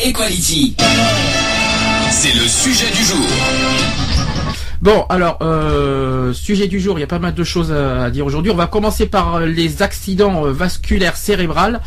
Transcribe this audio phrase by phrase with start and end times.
[0.00, 0.76] Equality.
[2.10, 3.26] C'est le sujet du jour.
[4.80, 8.24] Bon, alors, euh, sujet du jour, il y a pas mal de choses à, dire
[8.24, 8.52] aujourd'hui.
[8.52, 11.80] On va commencer par les accidents euh, vasculaires cérébrales,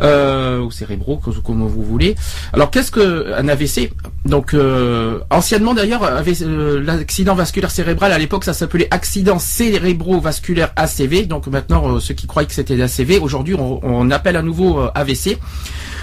[0.00, 2.16] euh, ou cérébraux, comme, vous voulez.
[2.52, 3.92] Alors, qu'est-ce qu'un AVC
[4.26, 11.26] Donc, euh, anciennement d'ailleurs, euh, l'accident vasculaire cérébral, à l'époque, ça s'appelait accident cérébrovasculaire ACV.
[11.26, 14.80] Donc maintenant, euh, ceux qui croyaient que c'était des ACV, aujourd'hui, on, appelle à nouveau
[14.80, 15.38] euh, AVC.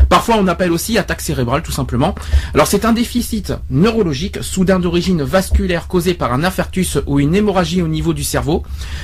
[0.10, 2.16] Parfois, on appelle aussi attaque cérébrale, tout simplement.
[2.54, 7.82] Alors, c'est un déficit neurologique, soudain d'origine vasculaire causé par un infarctus ou une hémorragie
[7.82, 8.64] au niveau du cerveau.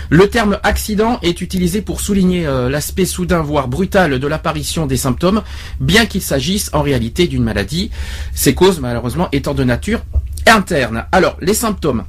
[0.09, 4.97] Le terme accident est utilisé pour souligner euh, l'aspect soudain, voire brutal de l'apparition des
[4.97, 5.41] symptômes,
[5.79, 7.91] bien qu'il s'agisse en réalité d'une maladie.
[8.33, 10.01] Ces causes, malheureusement, étant de nature
[10.45, 11.05] interne.
[11.11, 12.03] Alors, les symptômes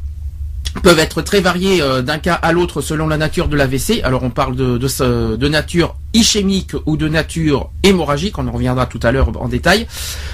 [0.83, 4.01] peuvent être très variés euh, d'un cas à l'autre selon la nature de l'AVC.
[4.05, 9.13] Alors on parle de, nature ischémique ou de nature hémorragique, on en reviendra tout à
[9.13, 9.87] l'heure en détail.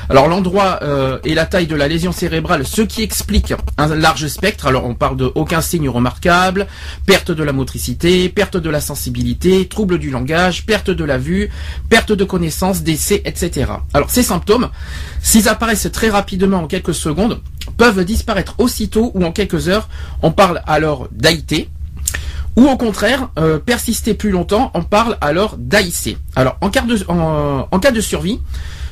[0.09, 4.27] Alors l'endroit euh, et la taille de la lésion cérébrale, ce qui explique un large
[4.29, 4.67] spectre.
[4.67, 6.67] Alors on parle de aucun signe remarquable,
[7.07, 11.51] perte de la motricité, perte de la sensibilité, trouble du langage, perte de la vue,
[11.89, 13.73] perte de connaissance, décès, etc.
[13.93, 14.69] Alors ces symptômes,
[15.23, 17.41] s'ils apparaissent très rapidement en quelques secondes,
[17.77, 19.89] peuvent disparaître aussitôt ou en quelques heures.
[20.23, 21.69] On parle alors d'AIT.
[22.57, 26.17] Ou au contraire, euh, persister plus longtemps, on parle alors d'AIC.
[26.37, 28.39] Alors en cas de, survie,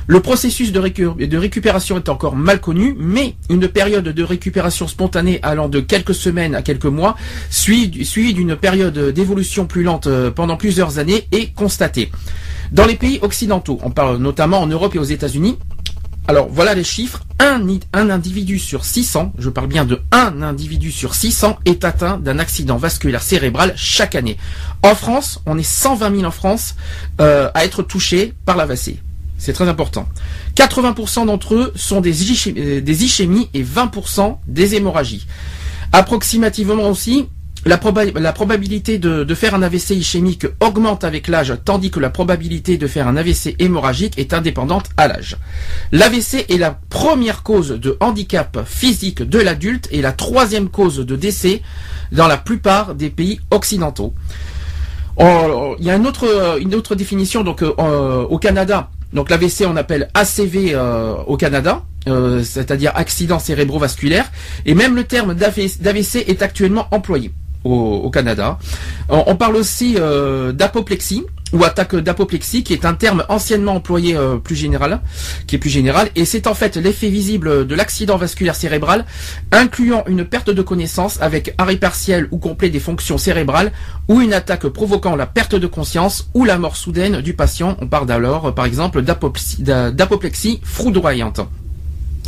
[0.05, 4.85] le processus de, récu- de récupération est encore mal connu, mais une période de récupération
[4.85, 7.15] spontanée allant de quelques semaines à quelques mois,
[7.49, 12.11] suivi suivi d'une période d'évolution plus lente euh, pendant plusieurs années, est constatée.
[12.73, 15.57] Dans les pays occidentaux, on parle notamment en Europe et aux États-Unis,
[16.27, 17.23] alors voilà les chiffres.
[17.39, 22.39] Un, individu sur 600, je parle bien de un individu sur 600, est atteint d'un
[22.39, 24.37] accident vasculaire cérébral chaque année.
[24.81, 26.75] En France, on est 120 000 en France
[27.19, 28.97] euh, à être touchés par l'AVC.
[29.37, 30.07] C'est très important.
[30.55, 35.27] 80% d'entre eux sont des, euh, des ischémies et 20% des hémorragies.
[35.91, 37.27] Approximativement aussi,
[37.65, 42.09] la, proba- la probabilité de, faire un AVC ischémique augmente avec l'âge, tandis que la
[42.09, 45.37] probabilité de faire un AVC hémorragique est indépendante à l'âge.
[45.91, 51.15] L'AVC est la première cause de handicap physique de l'adulte et la troisième cause de
[51.15, 51.61] décès
[52.11, 54.13] dans la plupart des pays occidentaux.
[55.19, 58.89] Il y a une autre, euh, une autre définition donc euh, au Canada.
[59.13, 64.29] Donc l'AVC on appelle ACV euh, au Canada, c'est-à-dire accident cérébrovasculaire,
[64.65, 67.31] et même le terme d'AVC est actuellement employé
[67.63, 68.57] au, Canada.
[69.09, 74.15] On, on parle aussi euh, d'apoplexie ou attaque d'apoplexie, qui est un terme anciennement employé
[74.17, 75.01] euh, plus général,
[75.45, 79.05] qui est plus général, et c'est en fait l'effet visible de l'accident vasculaire cérébral,
[79.51, 83.71] incluant une perte de connaissance avec arrêt partiel ou complet des fonctions cérébrales,
[84.07, 87.77] ou une attaque provoquant la perte de conscience ou la mort soudaine du patient.
[87.81, 91.41] On parle alors, euh, par exemple, d'apoplexie d'a- d'apoplexie foudroyante.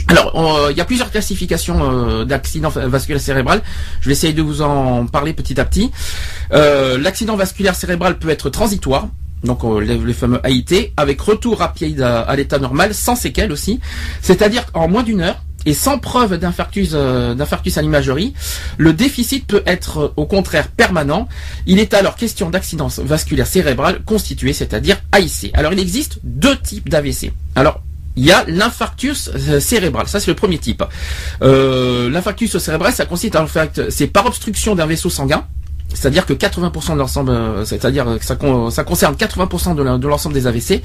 [0.08, 3.62] Alors, on- il y a plusieurs classifications euh, d'accident fa- vasculaire cérébral.
[4.02, 5.92] Je vais essayer de vous en parler petit à petit.
[6.54, 9.08] Euh, L'accident vasculaire cérébral peut être transitoire.
[9.44, 13.80] Donc euh, les, fameux AIT, avec retour rapide à, à l'état normal, sans séquelles aussi.
[14.22, 17.36] C'est-à-dire qu'en moins d'une heure, et sans preuve d'infarctus euh,
[17.76, 18.34] à l'imagerie,
[18.78, 21.28] le déficit peut être euh, au contraire permanent.
[21.66, 25.50] Il est alors question d'accident vasculaire cérébral constitué, c'est-à-dire AIC.
[25.56, 27.32] Alors il existe deux types d'AVC.
[27.56, 27.82] Alors
[28.16, 30.08] il y a l'infarctus euh, cérébral.
[30.08, 30.84] Ça, c'est le premier type.
[31.42, 35.46] Euh, l'infarctus cérébral, ça consiste en fait, c'est par obstruction d'un vaisseau sanguin.
[35.94, 40.34] C'est-à-dire que 80% de l'ensemble, euh, c'est-à-dire que ça, con- ça concerne 80% de l'ensemble
[40.36, 40.82] des AVC.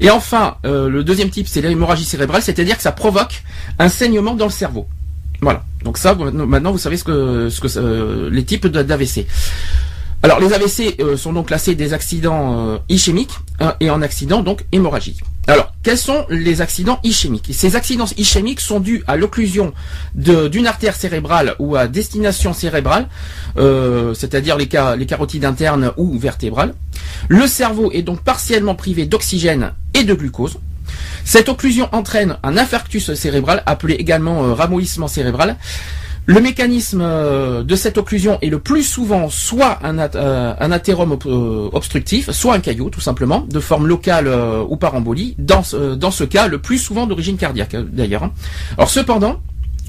[0.00, 3.42] Et enfin, le deuxième type, c'est l'hémorragie cérébrale, c'est-à-dire que ça provoque
[3.78, 4.86] un saignement dans le cerveau.
[5.42, 5.64] Voilà.
[5.84, 9.26] Donc ça, maintenant, vous savez ce que, ce que les types d'AVC.
[10.22, 13.32] Alors les AVC sont donc classés des accidents euh, ischémiques
[13.80, 15.22] et en accidents donc hémorragiques.
[15.46, 17.50] Alors quels sont les accidents ischémiques?
[17.52, 19.74] Ces accidents ischémiques sont dus à l'occlusion
[20.14, 23.08] d'une artère cérébrale ou à destination cérébrale,
[23.58, 26.74] euh, c'est-à-dire les carotides internes ou vertébrales.
[27.28, 30.56] Le cerveau est donc partiellement privé d'oxygène et de glucose.
[31.24, 35.56] Cette occlusion entraîne un infarctus cérébral, appelé également euh, ramollissement cérébral.
[36.26, 41.68] Le mécanisme euh, de cette occlusion est le plus souvent soit un, euh, un euh,
[41.72, 44.28] obstructif, soit un caillot tout simplement, de forme locale
[44.68, 45.62] ou par embolie, dans,
[45.96, 48.24] dans ce cas le plus souvent d'origine cardiaque d'ailleurs.
[48.24, 48.32] Hein.
[48.78, 49.40] Alors cependant,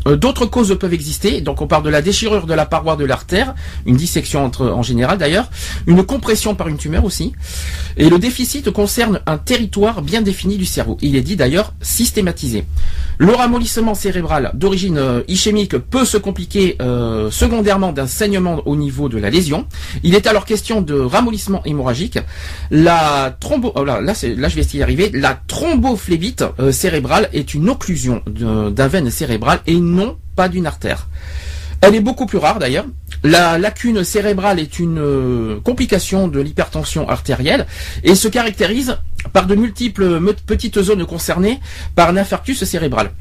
[0.07, 1.41] euh, d'autres causes peuvent exister.
[1.41, 3.55] Donc on parle de la déchirure de la paroi de l'artère,
[3.85, 5.49] une dissection entre, en général d'ailleurs,
[5.87, 7.33] une compression par une tumeur aussi.
[7.97, 10.97] Et le déficit concerne un territoire bien défini du cerveau.
[11.01, 12.65] Il est dit d'ailleurs systématisé.
[13.17, 19.09] Le ramollissement cérébral d'origine euh, ischémique peut se compliquer euh, secondairement d'un saignement au niveau
[19.09, 19.65] de la lésion.
[20.03, 22.19] Il est alors question de ramollissement hémorragique.
[22.69, 25.09] La thrombo, oh là, là, je vais essayer d'y arriver.
[25.13, 31.07] La thrombophlébite cérébrale est une occlusion d'un veine cérébrale et une non pas d'une artère.
[31.81, 32.85] Elle est beaucoup plus rare d'ailleurs.
[33.23, 37.65] La lacune cérébrale est une euh, complication de l'hypertension artérielle
[38.03, 38.97] et se caractérise
[39.33, 41.59] par de multiples petites zones concernées
[41.95, 43.11] par un infarctus cérébral.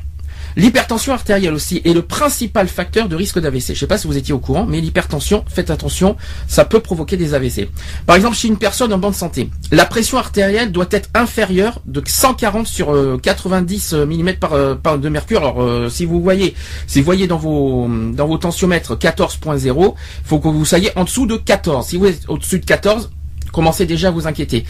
[0.56, 3.68] L'hypertension artérielle aussi est le principal facteur de risque d'AVC.
[3.68, 6.16] Je ne sais pas si vous étiez au courant, mais l'hypertension, faites attention,
[6.46, 7.68] ça peut provoquer des AVC.
[8.06, 12.02] Par exemple, chez une personne en bonne santé, la pression artérielle doit être inférieure de
[12.04, 15.38] 140 sur 90 euh, mm euh, par, de mercure.
[15.38, 16.54] Alors, euh, si vous voyez,
[16.86, 21.04] si vous voyez dans vos dans vos tensiomètres 14.0, il faut que vous soyez en
[21.04, 21.86] dessous de 14.
[21.86, 23.10] Si vous êtes au-dessus de 14,
[23.54, 24.64] commencez déjà à vous inquiéter.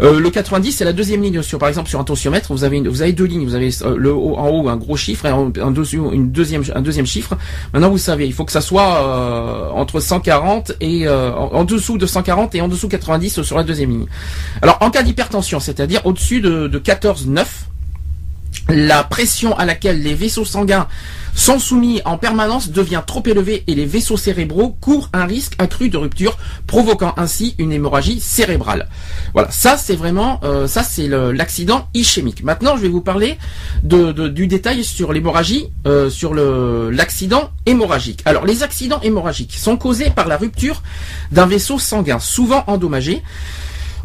[0.00, 2.80] Euh, le 90, c'est la deuxième ligne sur, par exemple, sur un tensiomètre, vous avez
[2.80, 5.30] vous avez deux lignes, vous avez euh, le haut, en haut un gros chiffre et
[5.30, 7.36] un, une deuxième un deuxième chiffre.
[7.72, 12.06] Maintenant, vous savez, il faut que ça soit euh, entre 140 et en, dessous de
[12.06, 14.06] 140 et en dessous de 90 sur la deuxième ligne.
[14.62, 17.44] Alors, en cas d'hypertension, c'est-à-dire au-dessus de, de 14,9,
[18.68, 20.88] la pression à laquelle les vaisseaux sanguins
[21.36, 25.90] sont soumis en permanence devient trop élevé et les vaisseaux cérébraux courent un risque accru
[25.90, 28.88] de rupture, provoquant ainsi une hémorragie cérébrale.
[29.34, 32.42] Voilà, ça c'est vraiment, euh, ça c'est l'accident ischémique.
[32.42, 33.36] Maintenant, je vais vous parler
[33.82, 38.22] du détail sur l'hémorragie, euh, sur l'accident hémorragique.
[38.24, 40.82] Alors, les accidents hémorragiques sont causés par la rupture
[41.32, 43.22] d'un vaisseau sanguin, souvent endommagé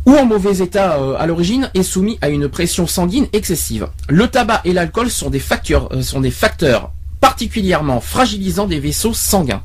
[0.05, 3.87] ou en mauvais état euh, à l'origine est soumis à une pression sanguine excessive.
[4.09, 9.61] Le tabac et l'alcool sont des facteurs, sont des facteurs particulièrement fragilisant des vaisseaux sanguins.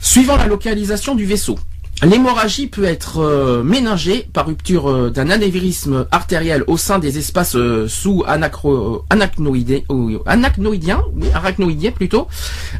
[0.00, 1.58] Suivant la localisation du vaisseau,
[2.02, 7.54] L'hémorragie peut être euh, méningée par rupture euh, d'un anévrisme artériel au sein des espaces
[7.54, 9.82] euh, sous anachnoïdiens,
[11.32, 12.26] arachnoïdiens plutôt,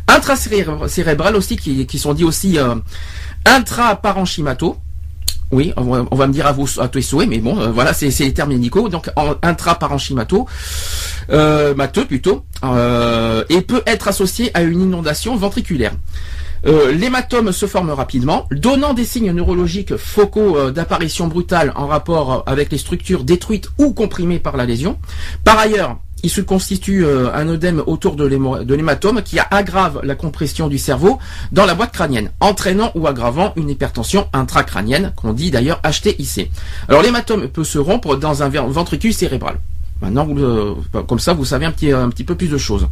[0.08, 2.58] intracérébral aussi qui, sont dits aussi
[3.44, 4.76] intraparenchymataux,
[5.52, 7.92] oui, on va, me dire à vous à tous les souhaits, mais bon, euh, voilà,
[7.92, 8.88] c'est les termes médicaux.
[8.88, 9.10] Donc
[9.42, 10.46] intraparenchymato,
[11.30, 15.92] euh, mateux plutôt, euh, et peut être associé à une inondation ventriculaire.
[16.64, 22.72] Euh, l'hématome se forme rapidement, donnant des signes neurologiques focaux d'apparition brutale en rapport avec
[22.72, 24.96] les structures détruites ou comprimées par la lésion.
[25.44, 30.68] Par ailleurs, il se constitue euh, un œdème autour de l'hématome qui aggrave la compression
[30.68, 31.18] du cerveau
[31.50, 36.50] dans la boîte crânienne, entraînant ou aggravant une hypertension intracrânienne, qu'on dit d'ailleurs HTIC.
[36.88, 39.58] Alors l'hématome peut se rompre dans un ventricule cérébral.
[40.00, 40.74] Maintenant, euh,
[41.06, 42.88] comme ça, vous savez un petit, un petit peu plus de choses.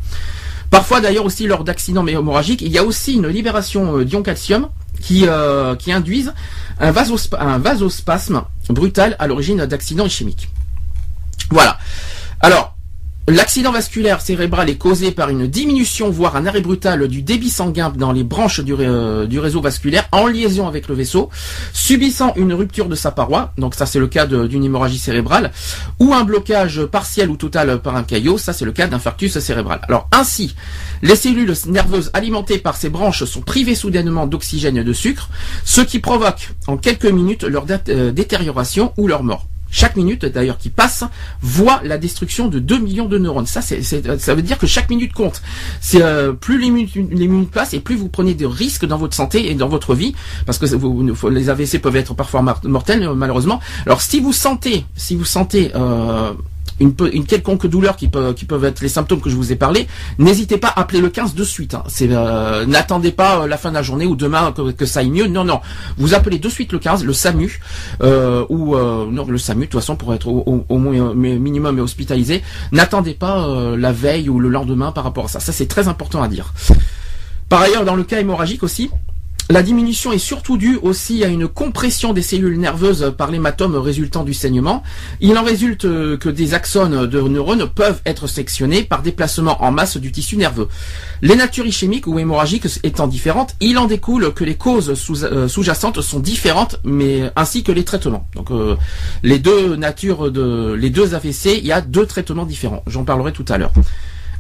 [0.70, 4.68] Parfois, d'ailleurs, aussi lors d'accidents hémorragiques, il y a aussi une libération euh, d'ion calcium
[5.00, 5.24] qui,
[5.78, 6.34] qui induisent
[6.78, 10.50] un, vasospasme brutal à l'origine d'accidents ischémiques.
[11.50, 11.78] Voilà.
[12.40, 12.76] Alors,
[13.28, 17.92] L'accident vasculaire cérébral est causé par une diminution, voire un arrêt brutal du débit sanguin
[17.94, 21.30] dans les branches du, euh, réseau vasculaire en liaison avec le vaisseau,
[21.72, 25.52] subissant une rupture de sa paroi, donc ça c'est le cas d'une hémorragie cérébrale,
[26.00, 29.80] ou un blocage partiel ou total par un caillot, ça c'est le cas d'infarctus cérébral.
[29.86, 30.56] Alors ainsi,
[31.02, 35.28] les cellules nerveuses alimentées par ces branches sont privées soudainement d'oxygène et de sucre,
[35.64, 40.58] ce qui provoque en quelques minutes leur euh, détérioration ou leur mort chaque minute d'ailleurs
[40.58, 41.04] qui passe
[41.42, 43.46] voit la destruction de 2 millions de neurones.
[43.46, 45.42] Ça, c'est, ça veut dire que chaque minute compte.
[45.80, 48.98] C'est euh, plus les minutes, les minutes passent et plus vous prenez de risques dans
[48.98, 50.14] votre santé et dans votre vie,
[50.46, 53.60] parce que vous, les AVC peuvent être parfois mortels malheureusement.
[53.86, 56.32] Alors si vous sentez, si vous sentez euh,
[56.80, 56.94] une,
[57.26, 59.86] quelconque douleur qui, peut, qui peuvent être les symptômes que je vous ai parlé,
[60.18, 61.74] n'hésitez pas à appeler le 15 de suite.
[61.74, 61.84] Hein.
[62.02, 65.26] Euh, n'attendez pas euh, la fin de la journée ou demain que, ça aille mieux.
[65.26, 65.60] Non, non.
[65.98, 67.60] Vous appelez de suite le 15, le SAMU,
[68.02, 72.42] euh, ou non, le SAMU, de toute façon, pour être au, au, minimum hospitalisé.
[72.72, 73.46] N'attendez pas
[73.76, 75.40] la veille ou le lendemain par rapport à ça.
[75.40, 76.52] Ça, c'est très important à dire.
[77.48, 78.90] Par ailleurs, dans le cas hémorragique aussi,
[79.50, 84.22] la diminution est surtout due aussi à une compression des cellules nerveuses par l'hématome résultant
[84.22, 84.84] du saignement.
[85.20, 89.72] Il en résulte euh, que des axones de neurones peuvent être sectionnés par déplacement en
[89.72, 90.68] masse du tissu nerveux.
[91.20, 96.00] Les natures ischémiques ou hémorragiques étant différentes, il en découle que les causes euh, sous-jacentes
[96.00, 98.28] sont différentes, mais ainsi que les traitements.
[98.36, 98.76] Donc euh,
[99.24, 102.84] les deux natures de les deux AVC, il y a deux traitements différents.
[102.86, 103.72] J'en parlerai tout à l'heure.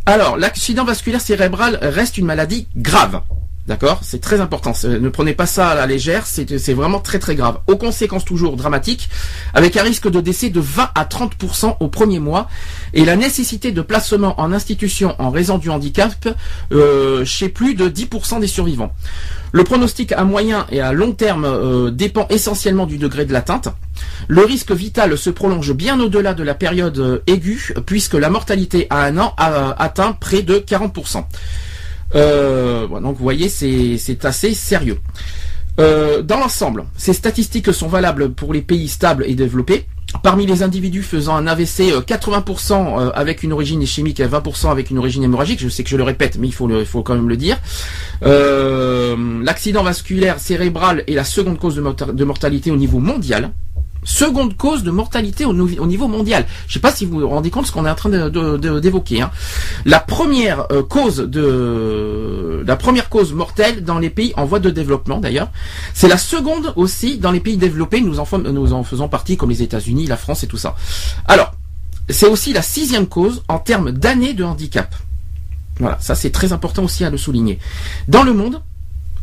[0.06, 3.22] Alors, l'accident vasculaire cérébral reste une maladie grave.
[3.66, 4.00] D'accord?
[4.02, 4.72] C'est très important.
[4.84, 7.60] Ne prenez pas ça à la légère, c'est vraiment très très grave.
[7.66, 9.08] Aux conséquences toujours dramatiques,
[9.54, 12.48] avec un risque de décès de 20 à 30% au premier mois,
[12.94, 16.28] et la nécessité de placement en institution en raison du handicap
[16.72, 18.92] euh, chez plus de 10% des survivants.
[19.52, 23.68] Le pronostic à moyen et à long terme euh, dépend essentiellement du degré de l'atteinte.
[24.28, 28.86] Le risque vital se prolonge bien au-delà de la période euh, aiguë, puisque la mortalité
[28.90, 31.24] à un an a atteint près de 40%.
[32.14, 34.98] Euh, donc vous voyez, c'est assez sérieux.
[35.78, 39.86] Euh, dans l'ensemble, ces statistiques sont valables pour les pays stables et développés.
[40.24, 44.90] Parmi les individus faisant un AVC, 80% euh, avec une origine chimique et 20% avec
[44.90, 47.14] une origine hémorragique, je sais que je le répète, mais il faut, il faut quand
[47.14, 47.58] même le dire.
[48.22, 53.52] L'accident vasculaire cérébral est la seconde cause de mortalité au niveau mondial.
[54.02, 56.46] Seconde cause de mortalité au, niveau mondial.
[56.66, 58.08] Je ne sais pas si vous vous rendez compte de ce qu'on est en train
[58.08, 59.20] d'évoquer.
[59.20, 59.30] Hein.
[59.84, 64.70] La première euh, cause de la première cause mortelle dans les pays en voie de
[64.70, 65.50] développement d'ailleurs,
[65.94, 68.00] c'est la seconde aussi dans les pays développés.
[68.00, 70.76] Nous en, nous en faisons partie comme les États-Unis, la France et tout ça.
[71.26, 71.52] Alors,
[72.08, 74.94] c'est aussi la sixième cause en termes d'années de handicap.
[75.78, 77.58] Voilà, ça c'est très important aussi à le souligner.
[78.08, 78.62] Dans le monde,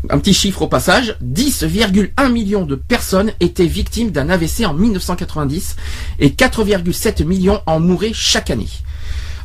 [0.10, 5.76] un petit chiffre au passage, 10,1 millions de personnes étaient victimes d'un AVC en 1990
[6.20, 8.70] et 4,7 millions en mouraient chaque année.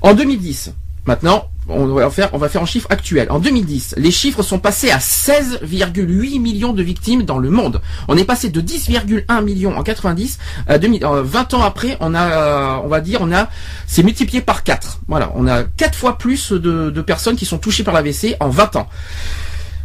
[0.02, 0.73] En 2010,
[1.06, 3.28] maintenant, on va faire, on va faire en chiffre actuel.
[3.30, 7.80] En 2010, les chiffres sont passés à 16,8 millions de victimes dans le monde.
[8.09, 12.88] On est passé de 10,1 millions en 90 à 20, ans après, on a, on
[12.88, 13.49] va dire, on a,
[13.87, 15.00] c'est multiplié par 4.
[15.06, 18.49] Voilà, on a 4 fois plus de, de personnes qui sont touchées par l'AVC en
[18.49, 18.88] 20 ans.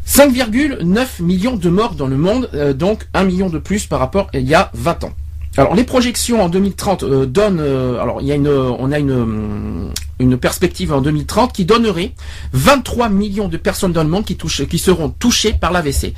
[0.08, 4.30] 5,9 millions de morts dans le monde, euh, donc 1 million de plus par rapport
[4.34, 5.12] à il y a 20 ans.
[5.58, 10.94] Alors les projections en 2030 euh, donnent, euh, alors une, on a une, une perspective
[10.94, 12.14] en 2030 qui donnerait
[12.54, 16.14] 23 millions de personnes dans le monde qui seront touchées par l'AVC.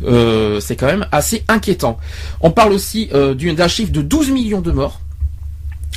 [0.00, 1.98] c'est quand même assez inquiétant.
[2.40, 5.00] On parle aussi d'un chiffre de 12 millions de morts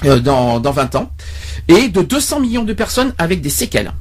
[0.03, 1.11] dans, dans 20 ans
[1.67, 3.93] et de 200 millions de personnes avec des séquelles.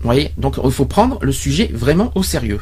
[0.00, 2.60] Vous voyez Donc il faut prendre le sujet vraiment au sérieux.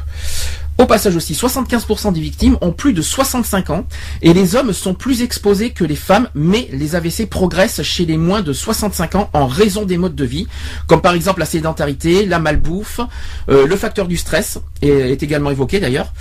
[0.78, 3.86] Au passage aussi, 75% des victimes ont plus de 65 ans
[4.20, 8.18] et les hommes sont plus exposés que les femmes, mais les AVC progressent chez les
[8.18, 10.46] moins de 65 ans en raison des modes de vie,
[10.86, 13.00] comme par exemple la sédentarité, la malbouffe,
[13.48, 16.12] euh, le facteur du stress est également évoqué d'ailleurs.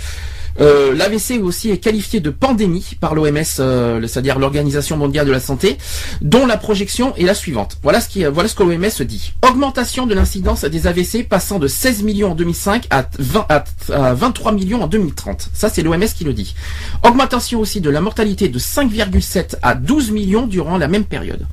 [0.60, 5.40] Euh, L'AVC aussi est qualifié de pandémie par l'OMS, euh, c'est-à-dire l'Organisation mondiale de la
[5.40, 5.76] santé,
[6.22, 7.78] dont la projection est la suivante.
[7.82, 9.32] Voilà ce, que l'OMS dit.
[9.48, 13.46] Augmentation de l'incidence des AVC passant de 16 millions en 2005 à, 20,
[13.92, 15.50] à 23 millions en 2030.
[15.52, 16.54] Ça, c'est l'OMS qui le dit.
[17.02, 21.46] Augmentation aussi de la mortalité de 5,7 à 12 millions durant la même période.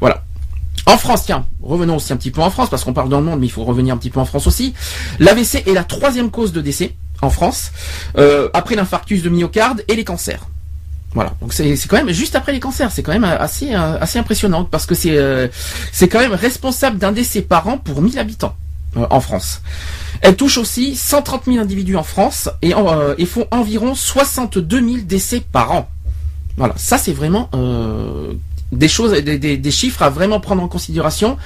[0.00, 0.24] Voilà.
[0.86, 3.24] En France, tiens, revenons aussi un petit peu en France, parce qu'on parle dans le
[3.24, 4.74] monde, mais il faut revenir un petit peu en France aussi.
[5.18, 6.94] L'AVC est la troisième cause de décès
[7.24, 7.72] en France,
[8.16, 10.46] euh, après l'infarctus de myocarde et les cancers.
[11.12, 14.18] Voilà, donc c'est quand même juste après les cancers, c'est quand même assez euh, assez
[14.18, 15.46] impressionnant parce que c'est euh,
[16.10, 18.56] quand même responsable d'un décès par an pour 1000 habitants
[18.96, 19.62] en France.
[20.22, 22.74] Elle touche aussi 130 000 individus en France et,
[23.18, 25.88] et font environ 62 000 décès par an.
[26.56, 27.48] Voilà, ça c'est vraiment
[28.72, 31.36] des choses, des, des chiffres à vraiment prendre en considération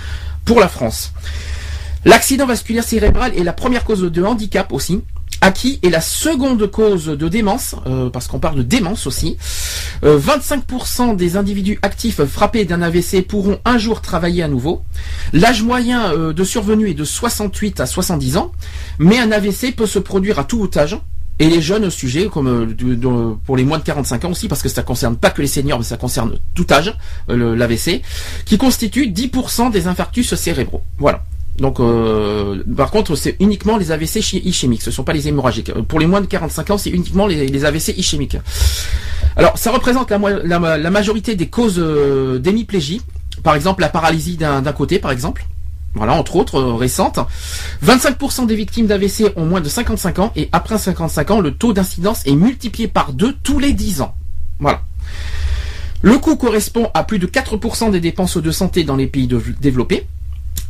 [0.45, 1.13] pour la France.
[2.05, 5.03] L'accident vasculaire cérébral est la première cause de handicap aussi
[5.40, 9.37] acquis est la seconde cause de démence, euh, parce qu'on parle de démence aussi.
[10.02, 14.83] 25% euh, des individus actifs frappés d'un AVC pourront un jour travailler à nouveau.
[15.33, 18.52] L'âge moyen euh, de survenue est de 68 à 70 ans,
[18.99, 20.99] mais un AVC peut se produire à tout âge.
[21.40, 22.75] Et les jeunes sujets, comme
[23.47, 25.78] pour les moins de 45 ans aussi, parce que ça concerne pas que les seniors,
[25.78, 26.92] mais ça concerne tout âge,
[27.28, 28.02] l'AVC,
[28.45, 30.83] qui constitue 10% des infarctus cérébraux.
[30.99, 31.23] Voilà.
[31.59, 35.73] Donc, euh, par contre, c'est uniquement les AVC ischémiques, ce ne sont pas les hémorragiques.
[35.73, 38.37] Pour les moins de 45 ans, c'est uniquement les, AVC ischémiques.
[39.37, 43.00] Alors, ça représente la, majorité des causes euh, d'hémiplégie,
[43.43, 45.45] par exemple la paralysie d'un côté, par exemple.
[45.95, 47.19] Voilà, entre autres, euh, récentes.
[47.85, 51.73] 25% des victimes d'AVC ont moins de 55 ans, et après 55 ans, le taux
[51.73, 54.15] d'incidence est multiplié par deux tous les 10 ans.
[54.61, 54.83] Voilà.
[56.03, 59.29] Le coût correspond à plus de 4% des dépenses de santé dans les pays
[59.61, 60.07] développés.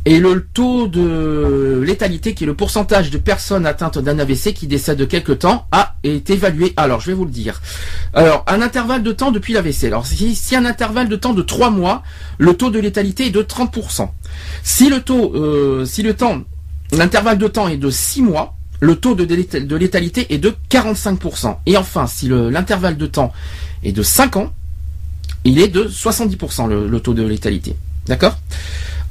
[0.05, 4.65] Et le taux de létalité, qui est le pourcentage de personnes atteintes d'un AVC qui
[4.65, 6.73] décèdent de quelque temps, a été évalué.
[6.77, 7.61] Alors, je vais vous le dire.
[8.13, 9.85] Alors, un intervalle de temps depuis l'AVC.
[9.85, 12.01] Alors, si, si un intervalle de temps de 3 mois,
[12.37, 14.09] le taux de létalité est de 30%.
[14.63, 16.41] Si le taux, euh, si le temps,
[16.93, 19.25] l'intervalle de temps est de 6 mois, le taux de,
[19.75, 21.57] létalité est de 45%.
[21.65, 23.33] Et enfin, si l'intervalle de temps
[23.83, 24.53] est de 5 ans,
[25.43, 27.75] il est de 70% le taux de létalité.
[28.07, 28.37] D'accord?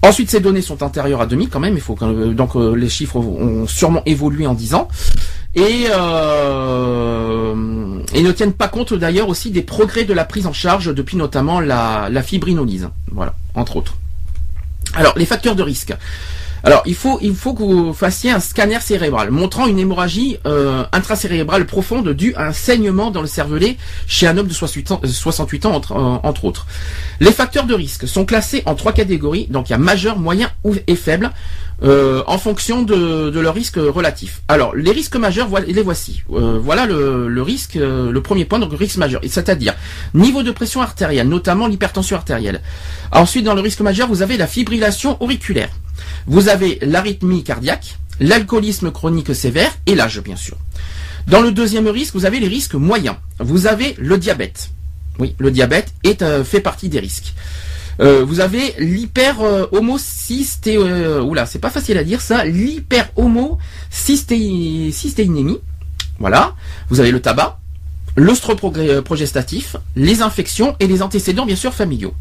[0.02, 1.75] Ensuite, ces données sont antérieures à 2000 quand même.
[1.75, 1.97] Il faut
[2.33, 4.88] donc euh, les chiffres ont sûrement évolué en 10 ans.
[5.55, 7.55] et, euh,
[8.14, 11.17] et ne tiennent pas compte d'ailleurs aussi des progrès de la prise en charge depuis
[11.17, 12.88] notamment la, la fibrinolyse.
[13.11, 13.97] Voilà, entre autres.
[14.95, 15.95] Alors, les facteurs de risque.
[16.64, 20.84] Alors, il faut, il faut que vous fassiez un scanner cérébral montrant une hémorragie euh,
[20.92, 25.00] intracérébrale profonde due à un saignement dans le cervelet chez un homme de 68 ans,
[25.04, 26.66] 68 ans entre, euh, entre autres.
[27.20, 30.50] Les facteurs de risque sont classés en trois catégories, donc il y a majeur, moyen
[30.86, 31.30] et faible,
[31.82, 34.42] euh, en fonction de, de leur risque relatif.
[34.49, 36.23] Alors, les risques majeurs, voilà- les voici.
[36.32, 39.75] Euh, voilà le, le risque, euh, le premier point, donc risque majeur, c'est-à-dire
[40.14, 42.61] niveau de pression artérielle, notamment l'hypertension artérielle.
[43.12, 45.70] Ensuite, dans le risque majeur, vous avez la fibrillation auriculaire.
[46.26, 50.56] Vous avez l'arythmie cardiaque, l'alcoolisme chronique sévère et l'âge, bien sûr.
[51.28, 53.16] Dans le deuxième risque, vous avez les risques moyens.
[53.38, 54.70] Vous avez le diabète.
[55.18, 57.35] Oui, le diabète est, fait partie des risques.
[58.00, 62.45] Euh, vous avez l'hyper euh, euh, c'est pas facile à dire ça.
[62.45, 65.59] L'hyper homocystéinémie.
[66.19, 66.55] Voilà.
[66.90, 67.59] Vous avez le tabac,
[68.17, 72.14] l'œstroprogestatif, les infections et les antécédents, bien sûr, familiaux.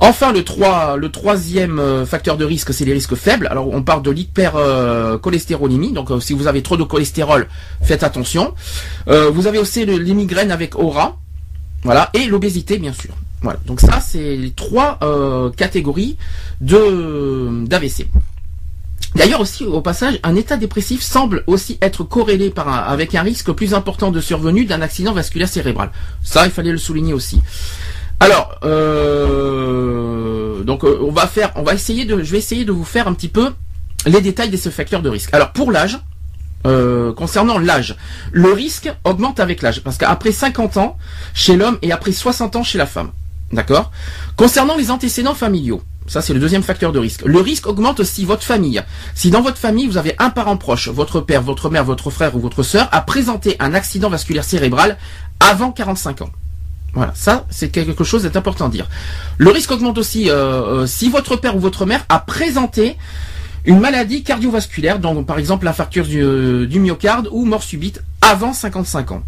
[0.00, 3.46] Enfin, le, 3, le troisième euh, facteur de risque, c'est les risques faibles.
[3.46, 5.92] Alors, on parle de l'hypercholestérolémie.
[5.92, 7.46] Donc, euh, si vous avez trop de cholestérol,
[7.80, 8.54] faites attention.
[9.08, 11.16] Euh, vous avez aussi le- les migraines avec aura.
[11.84, 12.10] Voilà.
[12.12, 13.14] Et l'obésité, bien sûr.
[13.44, 13.60] Voilà.
[13.66, 16.16] Donc, ça, c'est les trois euh, catégories
[16.60, 18.08] de d'AVC.
[19.14, 23.22] D'ailleurs aussi, au passage, un état dépressif semble aussi être corrélé par un- avec un
[23.22, 25.90] risque plus important de survenue d'un accident vasculaire cérébral.
[26.24, 27.40] Ça, il fallait le souligner aussi.
[28.18, 32.72] Alors, euh, donc euh, on va faire, on va essayer de, je vais essayer de
[32.72, 33.52] vous faire un petit peu
[34.06, 35.30] les détails de ce facteur de risque.
[35.32, 35.98] Alors pour l'âge,
[37.16, 37.94] concernant l'âge,
[38.32, 40.96] le risque augmente avec l'âge, parce qu'après 50 ans
[41.34, 43.10] chez l'homme et après 60 ans chez la femme.
[43.54, 43.92] D'accord
[44.36, 47.22] Concernant les antécédents familiaux, ça c'est le deuxième facteur de risque.
[47.24, 48.82] Le risque augmente si votre famille,
[49.14, 52.34] si dans votre famille vous avez un parent proche, votre père, votre mère, votre frère
[52.34, 54.98] ou votre sœur, a présenté un accident vasculaire cérébral
[55.38, 56.30] avant 45 ans.
[56.94, 58.88] Voilà, ça c'est quelque chose d'important à dire.
[59.38, 62.96] Le risque augmente aussi euh, euh, si votre père ou votre mère a présenté
[63.64, 69.12] une maladie cardiovasculaire, donc par exemple l'infarctus du, du myocarde ou mort subite avant 55
[69.12, 69.22] ans.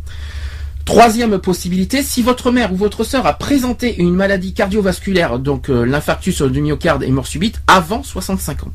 [0.86, 5.84] Troisième possibilité, si votre mère ou votre sœur a présenté une maladie cardiovasculaire, donc euh,
[5.84, 8.72] l'infarctus du myocarde et mort subite, avant 65 ans.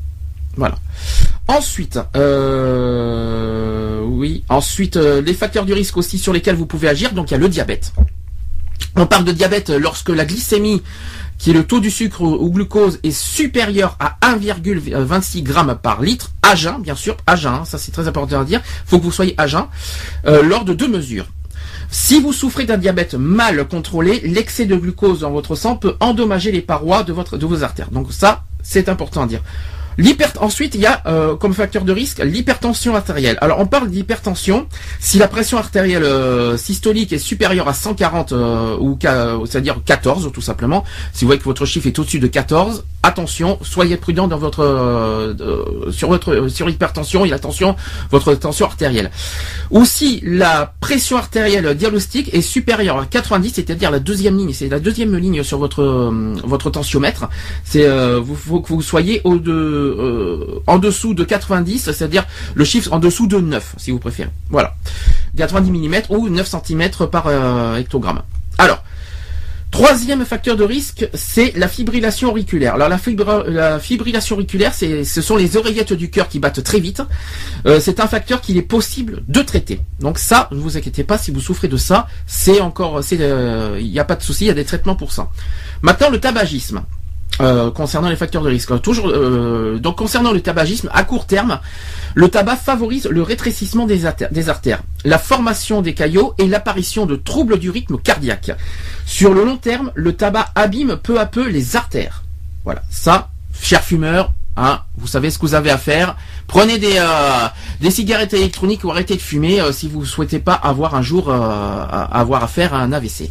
[0.56, 0.74] Voilà.
[1.48, 7.12] Ensuite, euh, oui, ensuite euh, les facteurs du risque aussi sur lesquels vous pouvez agir,
[7.12, 7.94] donc il y a le diabète.
[8.94, 10.82] On parle de diabète lorsque la glycémie,
[11.38, 16.32] qui est le taux du sucre ou glucose, est supérieur à 1,26 grammes par litre,
[16.42, 19.04] à jeun, bien sûr, à jeun, hein, ça c'est très important à dire, faut que
[19.04, 19.64] vous soyez à jeun,
[20.24, 21.26] lors de deux mesures.
[21.94, 26.50] Si vous souffrez d'un diabète mal contrôlé, l'excès de glucose dans votre sang peut endommager
[26.50, 27.90] les parois de, vos artères.
[27.90, 29.42] Donc ça, c'est important à dire.
[30.42, 33.38] Ensuite, il y a euh, comme facteur de risque l'hypertension artérielle.
[33.40, 34.66] Alors, on parle d'hypertension
[34.98, 38.98] si la pression artérielle euh, systolique est supérieure à 140 euh, ou
[39.46, 40.82] c'est-à-dire 14 tout simplement.
[41.12, 45.34] Si vous voyez que votre chiffre est au-dessus de 14, attention, soyez prudent dans votre
[45.92, 47.76] sur votre sur l'hypertension et attention
[48.10, 49.10] votre tension artérielle.
[49.70, 54.68] Ou si la pression artérielle diagnostique est supérieure à 90, c'est-à-dire la deuxième ligne, c'est
[54.68, 56.12] la deuxième ligne sur votre
[56.44, 57.28] votre tensiomètre,
[57.64, 57.86] c'est
[58.34, 62.98] faut que vous soyez au de euh, en dessous de 90, c'est-à-dire le chiffre en
[62.98, 64.30] dessous de 9 si vous préférez.
[64.50, 64.74] Voilà.
[65.36, 68.22] 90 mm ou 9 cm par euh, hectogramme.
[68.58, 68.82] Alors,
[69.72, 72.74] Troisième facteur de risque, c'est la fibrillation auriculaire.
[72.74, 77.00] Alors la, fibrillation auriculaire, ce sont les oreillettes du cœur qui battent très vite.
[77.64, 79.80] Euh, c'est un facteur qu'il est possible de traiter.
[79.98, 83.98] Donc ça, ne vous inquiétez pas, si vous souffrez de ça, c'est encore, il n'y
[83.98, 85.30] a pas de souci, il y a des traitements pour ça.
[85.80, 86.82] Maintenant, le tabagisme.
[87.40, 88.78] Euh, concernant les facteurs de risque.
[88.82, 91.60] Toujours, euh, donc concernant le tabagisme, à court terme,
[92.14, 94.28] le tabac favorise le rétrécissement des, artères-
[95.04, 98.50] la formation des caillots et l'apparition de troubles du rythme cardiaque.
[99.06, 102.22] Sur le long terme, le tabac abîme peu à peu les artères.
[102.64, 106.16] Voilà, ça, chers fumeurs, hein, vous savez ce que vous avez à faire.
[106.46, 110.94] Prenez des, euh, cigarettes électroniques ou arrêtez de fumer euh, si vous souhaitez pas avoir
[110.94, 113.30] un jour euh, à- avoir affaire à un AVC.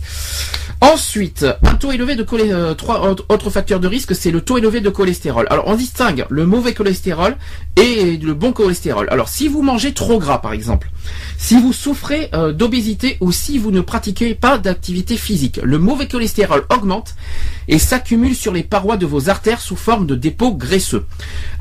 [0.83, 4.41] Ensuite, un taux élevé de cholé- euh, trois autres- autres facteurs de risque, c'est le
[4.41, 5.45] taux élevé de cholestérol.
[5.51, 7.37] Alors, on distingue le mauvais cholestérol
[7.77, 9.07] et le bon cholestérol.
[9.11, 10.89] Alors, si vous mangez trop gras, par exemple,
[11.37, 16.07] si vous souffrez euh, d'obésité ou si vous ne pratiquez pas d'activité physique, le mauvais
[16.07, 17.13] cholestérol augmente
[17.71, 21.05] et s'accumule sur les parois de vos artères sous forme de dépôts graisseux.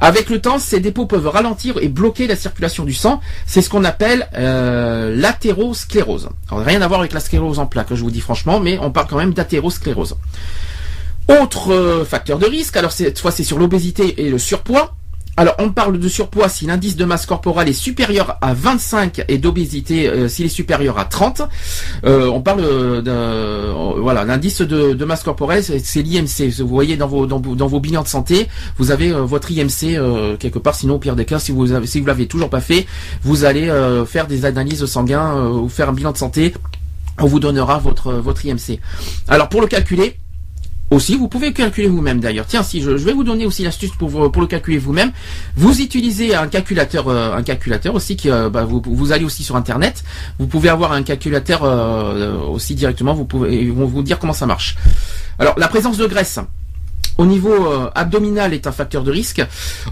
[0.01, 3.21] Avec le temps, ces dépôts peuvent ralentir et bloquer la circulation du sang.
[3.47, 6.29] C'est ce qu'on appelle euh, l'athérosclérose.
[6.51, 9.07] Rien à voir avec la sclérose en plaques, je vous dis franchement, mais on parle
[9.07, 10.17] quand même d'athérosclérose.
[11.29, 14.97] Autre euh, facteur de risque, alors cette fois c'est sur l'obésité et le surpoids.
[15.41, 19.39] Alors, on parle de surpoids si l'indice de masse corporelle est supérieur à 25 et
[19.39, 21.41] d'obésité euh, s'il est supérieur à 30.
[22.05, 26.51] Euh, on parle euh, de voilà l'indice de, masse corporelle, c'est l'IMC.
[26.61, 30.75] Vous voyez dans vos, dans, vos bilans de santé, vous avez votre IMC quelque part.
[30.75, 32.85] Sinon, au pire des cas, si vous avez, si vous l'avez toujours pas fait,
[33.23, 33.73] vous allez
[34.07, 36.53] faire des analyses sanguines ou faire un bilan de santé.
[37.19, 38.79] On vous donnera votre votre IMC.
[39.27, 40.20] Alors pour le calculer,
[40.91, 42.47] aussi, vous pouvez calculer vous-même d'ailleurs.
[42.47, 45.13] Tiens, si je, vais vous donner aussi l'astuce pour, pour le calculer vous-même.
[45.57, 49.45] Vous utilisez un calculateur, euh, un calculateur aussi qui, euh, bah, vous, vous allez aussi
[49.45, 50.03] sur internet.
[50.39, 53.15] Vous pouvez avoir un calculateur euh, aussi directement.
[53.15, 54.77] Vous pouvez, ils vont vous dire comment ça marche.
[55.39, 56.39] Alors, la présence de graisse
[57.19, 59.43] au niveau euh, abdominal est un facteur de risque.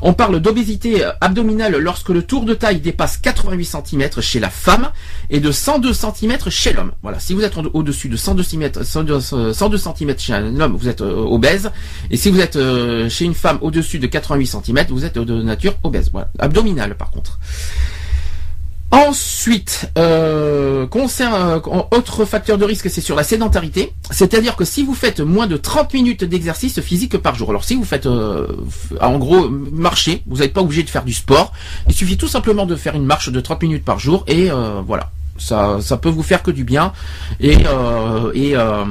[0.03, 4.51] On parle d'obésité euh, abdominale lorsque le tour de taille dépasse 88 cm chez la
[4.51, 4.91] femme
[5.31, 6.93] et de 102 cm chez l'homme.
[7.03, 11.01] Voilà, si vous êtes au-dessus de 102 cm, 102, cm chez un homme, vous êtes
[11.01, 11.71] euh, obèse.
[12.11, 12.59] Et si vous êtes
[13.09, 16.11] chez une femme au-dessus de 88 cm, vous êtes de nature obèse.
[16.13, 17.39] Voilà, abdominale par contre.
[18.91, 20.87] Ensuite, euh,
[21.91, 23.93] autre facteur de risque, c'est sur la sédentarité.
[24.11, 27.75] C'est-à-dire que si vous faites moins de 30 minutes d'exercice physique par jour, alors si
[27.75, 28.47] vous faites euh,
[29.01, 31.53] en gros marcher, vous n'êtes pas obligé de faire du sport.
[31.89, 34.81] Il suffit tout simplement de faire une marche de 30 minutes par jour et euh,
[34.87, 36.93] voilà ça, peut vous faire que du bien
[37.41, 38.85] et, euh, euh,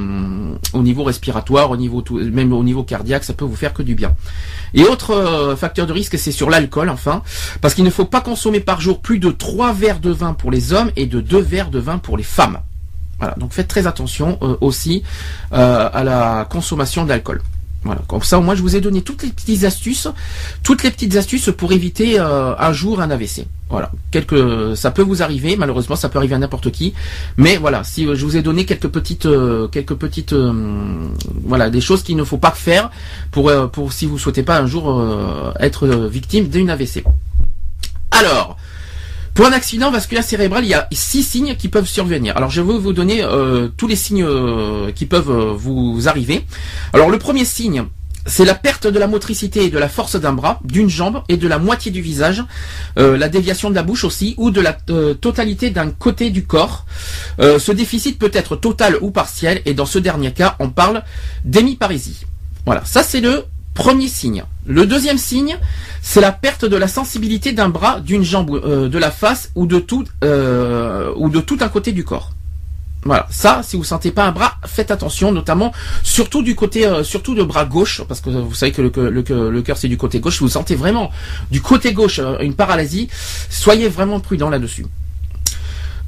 [0.72, 3.94] au niveau respiratoire, au niveau même au niveau cardiaque, ça peut vous faire que du
[3.94, 4.14] bien.
[4.74, 7.22] Et autre euh, facteur de risque, c'est sur l'alcool, enfin,
[7.60, 10.50] parce qu'il ne faut pas consommer par jour plus de 3 verres de vin pour
[10.50, 12.58] les hommes et de 2 verres de vin pour les femmes.
[13.18, 15.02] Voilà, donc faites très attention aussi
[15.50, 17.42] à la consommation d'alcool.
[17.84, 20.08] Voilà, comme ça, moi, je vous ai donné toutes les petites astuces,
[20.64, 23.46] toutes les petites astuces pour éviter euh, un jour un AVC.
[23.70, 26.94] Voilà, quelques, ça peut vous arriver, malheureusement, ça peut arriver à n'importe qui,
[27.36, 31.08] mais voilà, si je vous ai donné quelques petites, euh, quelques petites, euh,
[31.44, 32.90] voilà, des choses qu'il ne faut pas faire
[33.30, 35.02] pour, pour si vous souhaitez pas un jour
[35.60, 37.04] être victime d'une AVC.
[38.10, 38.56] Alors,
[39.38, 42.36] pour un accident vasculaire cérébral, il y a six signes qui peuvent survenir.
[42.36, 46.44] Alors je vais vous donner euh, tous les signes euh, qui peuvent euh, vous arriver.
[46.92, 47.84] Alors le premier signe,
[48.26, 51.36] c'est la perte de la motricité et de la force d'un bras, d'une jambe et
[51.36, 52.42] de la moitié du visage,
[52.96, 56.84] la déviation de la bouche aussi, ou de la totalité d'un côté du corps.
[57.38, 61.04] ce déficit peut être total ou partiel, et dans ce dernier cas, on parle
[61.44, 62.26] d'hémiparésie.
[62.66, 63.44] Voilà, ça c'est le
[63.78, 64.42] premier signe.
[64.66, 65.56] Le deuxième signe,
[66.02, 69.66] c'est la perte de la sensibilité d'un bras, d'une jambe, euh, de la face ou
[69.66, 72.32] de tout euh, ou de tout un côté du corps.
[73.04, 77.04] Voilà, ça, si vous sentez pas un bras, faites attention, notamment surtout du côté, euh,
[77.04, 79.96] surtout de bras gauche, parce que vous savez que le, le, le cœur c'est du
[79.96, 80.38] côté gauche.
[80.38, 81.12] Si vous sentez vraiment
[81.52, 83.08] du côté gauche une paralysie,
[83.48, 84.86] soyez vraiment prudent là-dessus.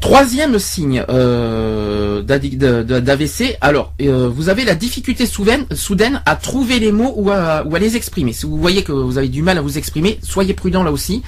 [0.01, 6.91] Troisième signe euh, d'AVC, alors euh, vous avez la difficulté soudaine, soudaine à trouver les
[6.91, 8.33] mots ou à, ou à, les exprimer.
[8.33, 11.23] Si vous voyez que vous avez du mal à vous exprimer, soyez prudent là aussi.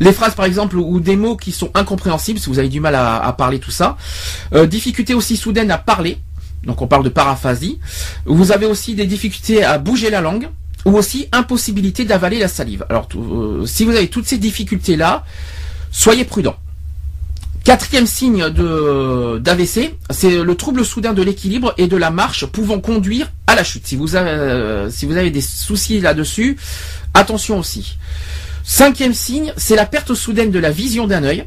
[0.00, 2.94] Les phrases par exemple ou des mots qui sont incompréhensibles, si vous avez du mal
[2.94, 3.96] à, à parler tout ça.
[4.52, 6.18] Euh, difficulté aussi soudaine à parler,
[6.64, 7.80] donc on parle de paraphasie.
[8.26, 10.50] Vous avez aussi des difficultés à bouger la langue
[10.84, 12.84] ou aussi impossibilité d'avaler la salive.
[12.90, 15.24] Alors euh, si vous avez toutes ces difficultés là,
[15.90, 16.56] soyez prudent.
[17.64, 23.30] Quatrième signe d'AVC, c'est le trouble soudain de l'équilibre et de la marche pouvant conduire
[23.46, 23.86] à la chute.
[23.86, 26.56] Si vous avez, euh, si vous avez des soucis là-dessus,
[27.12, 27.98] attention aussi.
[28.64, 31.44] Cinquième signe, c'est la perte soudaine de la vision d'un œil.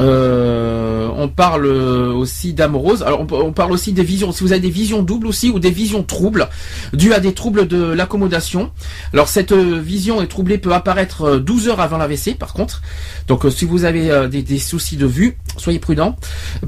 [0.00, 3.02] Euh, on parle aussi d'amorose.
[3.02, 4.30] Alors on, parle aussi des visions.
[4.30, 6.48] Si vous avez des visions doubles aussi ou des visions troubles
[6.92, 8.70] dues à des troubles de l'accommodation.
[9.12, 12.82] Alors cette euh, vision est troublée peut apparaître 12 euh, heures avant l'AVC par contre.
[13.26, 16.16] Donc si vous avez des, soucis de vue, soyez prudent.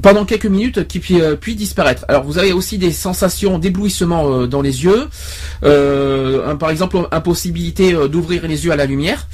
[0.01, 2.05] Pendant quelques minutes qui puis, puis disparaître.
[2.07, 5.07] Alors vous avez aussi des sensations d'éblouissement dans les yeux.
[5.61, 9.27] par exemple impossibilité d'ouvrir les yeux à la lumière.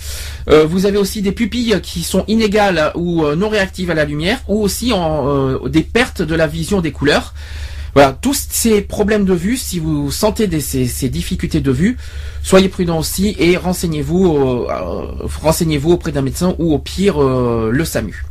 [0.48, 4.62] vous avez aussi des pupilles qui sont inégales ou non réactives à la lumière ou
[4.62, 7.34] aussi euh, des pertes de la vision des couleurs.
[7.94, 11.98] Voilà, tous ces problèmes de vue, si vous sentez ces, difficultés de vue,
[12.44, 17.86] soyez prudent aussi et renseignez-vous euh, euh, renseignez-vous auprès d'un médecin ou au pire le
[17.86, 18.24] SAMU.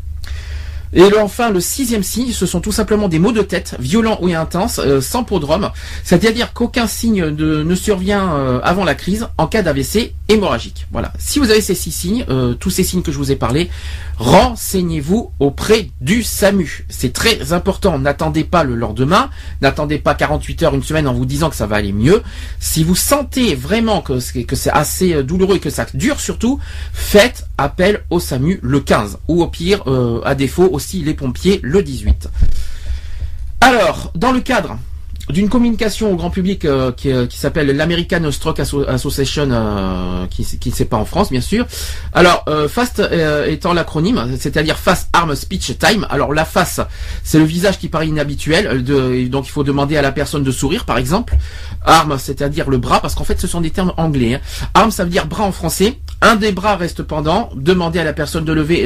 [0.92, 4.29] Et enfin, le sixième signe, ce sont tout simplement des maux de tête, violents ou
[4.29, 5.70] intenses, sans prodrome,
[6.05, 10.87] c'est-à-dire qu'aucun signe ne survient avant la crise en cas d'AVC hémorragique.
[10.92, 11.12] Voilà.
[11.18, 12.25] Si vous avez ces six signes,
[12.61, 13.70] tous ces signes que je vous ai parlé,
[14.18, 16.87] renseignez-vous auprès du SAMU.
[16.88, 17.99] C'est très important.
[17.99, 19.31] N'attendez pas le lendemain,
[19.62, 22.22] n'attendez pas 48 heures, une semaine en vous disant que ça va aller mieux.
[22.61, 26.59] Si vous sentez vraiment que c'est assez euh, douloureux et que ça dure surtout,
[26.92, 31.59] faites appel au SAMU le 15 ou au pire, euh, à défaut aussi les pompiers
[31.62, 32.29] le 18.
[33.61, 34.79] Alors, dans le cadre
[35.29, 40.45] d'une communication au grand public euh, qui, euh, qui s'appelle l'American Stroke Association, euh, qui
[40.59, 41.67] qui ne sait pas en France bien sûr.
[42.12, 43.03] Alors FAST
[43.47, 46.07] étant l'acronyme, c'est-à-dire Fast Arm Speech Time.
[46.11, 46.81] Alors la face,
[47.25, 50.51] c'est le visage qui paraît inhabituel, de, donc il faut demander à la personne de
[50.51, 51.37] sourire par exemple.
[51.87, 54.35] Arm, c'est-à-dire le bras, parce qu'en fait ce sont des termes anglais.
[54.35, 54.40] Hein.
[54.75, 55.99] Arm, ça veut dire bras en français.
[56.20, 57.51] Un des bras reste pendant.
[57.55, 58.83] Demandez à la personne de lever.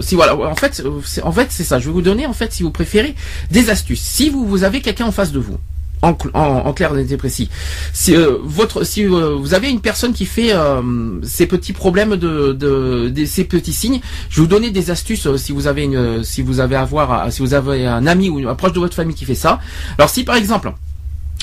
[0.00, 0.82] si voilà, en fait,
[1.22, 1.78] en fait c'est ça.
[1.78, 3.14] Je vais vous donner en fait, si vous préférez,
[3.50, 4.02] des astuces.
[4.02, 5.58] Si vous avez quelqu'un en face de vous.
[6.02, 7.50] En, en, clair et précis.
[7.92, 10.80] Si euh, euh, vous avez une personne qui fait euh,
[11.22, 15.66] ces petits problèmes de, ces petits signes, je vais vous donner des astuces si vous
[15.66, 16.82] avez une, si vous avez
[17.28, 19.60] si vous avez un ami ou une proche de votre famille qui fait ça.
[19.98, 20.72] Alors si par exemple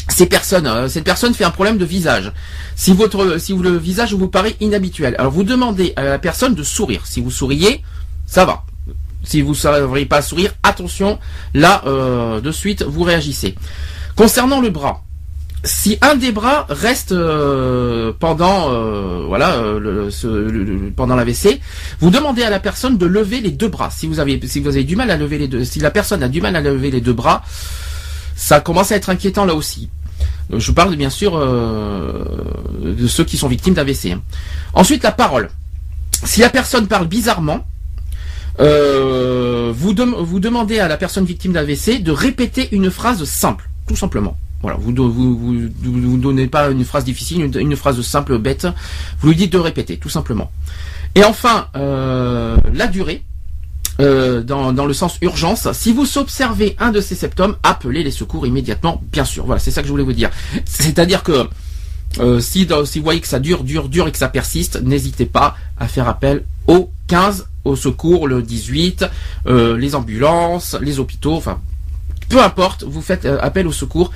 [0.09, 2.31] ces personnes, cette personne fait un problème de visage.
[2.75, 6.63] Si votre, si le visage vous paraît inhabituel, alors vous demandez à la personne de
[6.63, 7.01] sourire.
[7.05, 7.83] Si vous souriez,
[8.25, 8.63] ça va.
[9.23, 11.19] Si vous ne savez pas sourire, attention,
[11.53, 13.55] là, euh, de suite, vous réagissez.
[14.15, 15.03] Concernant le bras,
[15.63, 19.61] si un des bras reste euh, pendant euh, voilà
[20.95, 21.59] pendant l'AVC,
[21.99, 23.89] vous demandez à la personne de lever les deux bras.
[23.91, 26.23] Si vous avez si vous avez du mal à lever les deux, si la personne
[26.23, 27.43] a du mal à lever les deux bras,
[28.37, 29.89] ça commence à être inquiétant là aussi.
[30.55, 34.11] Je parle bien sûr de ceux qui sont victimes d'AVC.
[34.13, 34.21] Hein.
[34.73, 35.49] Ensuite la parole.
[36.23, 37.67] Si la personne parle bizarrement,
[38.59, 44.37] euh, vous, demandez à la personne victime d'AVC de répéter une phrase simple, tout simplement.
[44.61, 48.67] Voilà, vous vous, vous, donnez pas une phrase difficile, une, phrase simple, bête.
[49.19, 50.51] Vous lui dites de répéter, tout simplement.
[51.13, 53.23] Et enfin, euh, la durée.
[53.99, 55.71] Euh, dans, le sens urgence.
[55.73, 59.45] Si vous observez un de ces symptômes, appelez les secours immédiatement, bien sûr.
[59.47, 60.29] Voilà, c'est ça que je voulais vous dire.
[60.65, 61.47] C'est-à-dire que
[62.19, 65.55] euh, si, vous voyez que ça dure, dure, dure et que ça persiste, n'hésitez pas
[65.79, 69.05] à faire appel au 15 au secours, le 18,
[69.47, 71.59] euh, les ambulances, les hôpitaux, enfin,
[72.29, 74.11] peu importe, vous faites appel au secours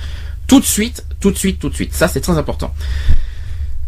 [0.46, 1.92] tout de suite, tout de suite, tout de suite.
[1.92, 2.72] Ça, c'est très important.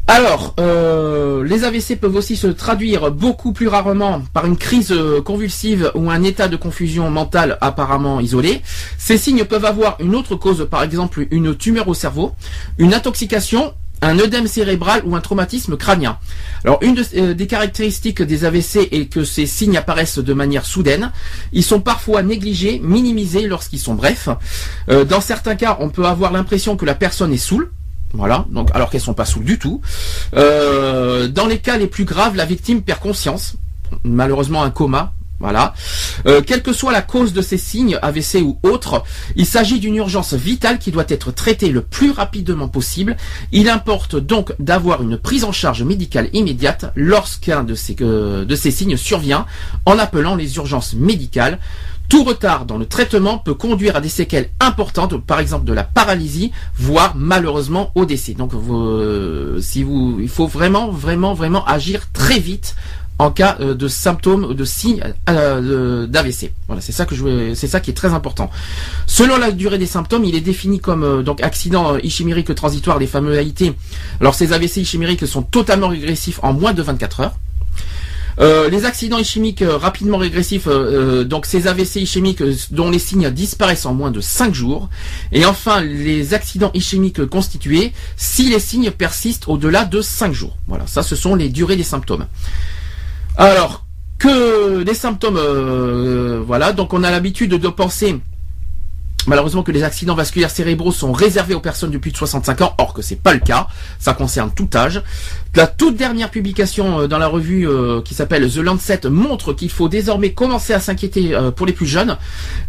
[0.07, 5.91] Alors, euh, les AVC peuvent aussi se traduire beaucoup plus rarement par une crise convulsive
[5.95, 8.63] ou un état de confusion mentale apparemment isolé.
[8.99, 12.33] Ces signes peuvent avoir une autre cause, par exemple une tumeur au cerveau,
[12.79, 13.73] une intoxication
[14.05, 16.19] un œdème cérébral ou un traumatisme crânien.
[16.65, 21.11] Alors une euh, des caractéristiques des AVC est que ces signes apparaissent de manière soudaine.
[21.53, 24.29] Ils sont parfois négligés, minimisés lorsqu'ils sont brefs.
[24.91, 27.71] Euh, dans certains cas, on peut avoir l'impression que la personne est saoule.
[28.15, 29.81] Voilà, alors qu'elles sont pas saoules du tout.
[30.37, 33.57] Euh, dans les cas les plus graves, la victime perd conscience,
[34.05, 35.75] malheureusement un coma, voilà.
[36.27, 39.03] Euh, quelle que soit la cause de ces signes, AVC ou autres,
[39.35, 43.17] il s'agit d'une urgence vitale qui doit être traitée le plus rapidement possible.
[43.51, 48.55] Il importe donc d'avoir une prise en charge médicale immédiate lorsqu'un de ces, euh, de
[48.55, 49.45] ces signes survient
[49.87, 51.59] en appelant les urgences médicales.
[52.15, 55.83] Tout retard dans le traitement peut conduire à des séquelles importantes, par exemple de la
[55.83, 58.35] paralysie, voire malheureusement au décès.
[58.35, 62.77] Donc, euh, si vous, il faut vraiment, vraiment, vraiment agir très vite
[63.19, 66.53] en cas euh, de symptômes, de signes euh, d'AVC.
[66.69, 68.49] Voilà, c'est ça que je, c'est ça qui est très important.
[69.09, 73.37] Selon la durée des symptômes, il est défini comme donc accident ischémique transitoire, les fameux
[73.37, 73.75] AIT.
[74.21, 77.35] Alors ces AVC ischémiques sont totalement régressifs en moins de 24 heures.
[78.39, 84.11] Les accidents ischémiques rapidement régressifs, donc ces AVC ischémiques dont les signes disparaissent en moins
[84.11, 84.89] de 5 jours.
[85.33, 90.57] Et enfin, les accidents ischémiques constitués si les signes persistent au-delà de 5 jours.
[90.67, 92.27] Voilà, ça ce sont les durées des symptômes.
[93.37, 93.85] Alors,
[94.19, 98.21] que des symptômes, euh, voilà, donc on a l'habitude de penser
[99.27, 102.75] malheureusement que les accidents vasculaires cérébraux sont réservés aux personnes de plus de 65 ans,
[102.79, 103.69] or que c'est pas le cas,
[103.99, 105.03] ça concerne tout âge.
[105.57, 109.71] La toute dernière publication euh, dans la revue euh, qui s'appelle The Lancet montre qu'il
[109.71, 112.17] faut désormais commencer à s'inquiéter euh, pour les plus jeunes.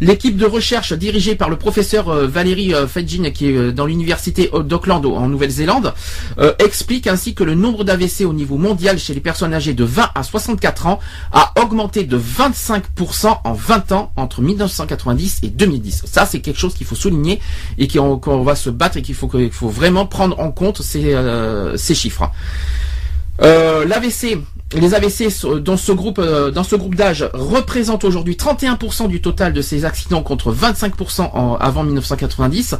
[0.00, 5.28] L'équipe de recherche dirigée par le professeur Valérie Fedjin qui est dans l'université d'Auckland en
[5.28, 5.94] Nouvelle-Zélande
[6.58, 10.10] explique ainsi que le nombre d'AVC au niveau mondial chez les personnes âgées de 20
[10.14, 11.00] à 64 ans
[11.32, 16.02] a augmenté de 25% en 20 ans entre 1990 et 2010.
[16.04, 17.40] Ça c'est quelque chose qu'il faut souligner
[17.78, 19.28] et qu'on va se battre et qu'il faut,
[19.68, 22.30] vraiment prendre en compte ces chiffres.
[23.42, 24.38] Euh, L'AVC,
[24.74, 25.28] les AVC
[25.60, 29.84] dans ce groupe, euh, dans ce groupe d'âge représentent aujourd'hui 31% du total de ces
[29.84, 32.74] accidents contre 25% en, avant 1990.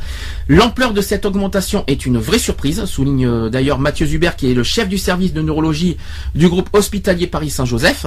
[0.49, 4.55] L'ampleur de cette augmentation est une vraie surprise, souligne euh, d'ailleurs Mathieu Zuber qui est
[4.55, 5.96] le chef du service de neurologie
[6.35, 8.07] du groupe hospitalier Paris-Saint-Joseph.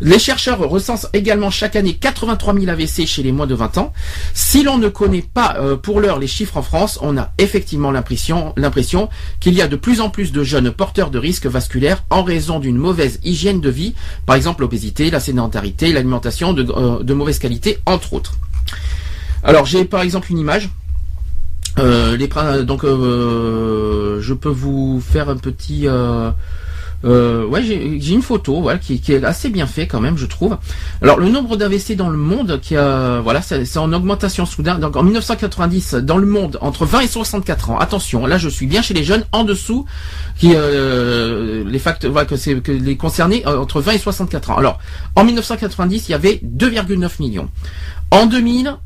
[0.00, 3.92] Les chercheurs recensent également chaque année 83 000 AVC chez les moins de 20 ans.
[4.32, 8.54] Si l'on ne connaît pas pour l'heure les chiffres en France, on a effectivement l'impression
[9.40, 12.58] qu'il y a de plus en plus de jeunes porteurs de risques vasculaires en raison
[12.58, 13.94] d'une mauvaise hygiène de vie,
[14.26, 18.34] par exemple l'obésité, la sédentarité, l'alimentation de, euh, de mauvaise qualité, entre autres.
[19.42, 20.70] Alors j'ai par exemple une image
[21.78, 25.88] Euh, donc, je peux vous faire un petit.
[25.88, 26.30] Euh,
[27.04, 30.56] ouais, j'ai une photo, voilà, qui, qui, est assez bien fait quand même, je trouve.
[31.02, 34.78] Alors le nombre d'AVC dans le monde, qui a, voilà, c'est en augmentation soudain.
[34.78, 37.78] Donc en 1990, dans le monde, entre 20 et 64 ans.
[37.78, 39.86] Attention, là je suis bien chez les jeunes, en dessous,
[40.38, 44.50] qui euh, les facteurs, voilà, que c'est que les concernés euh, entre 20 et 64
[44.50, 44.56] ans.
[44.56, 44.78] Alors
[45.16, 47.48] en 1990, il y avait 2,9 millions.
[48.10, 48.76] En 2000,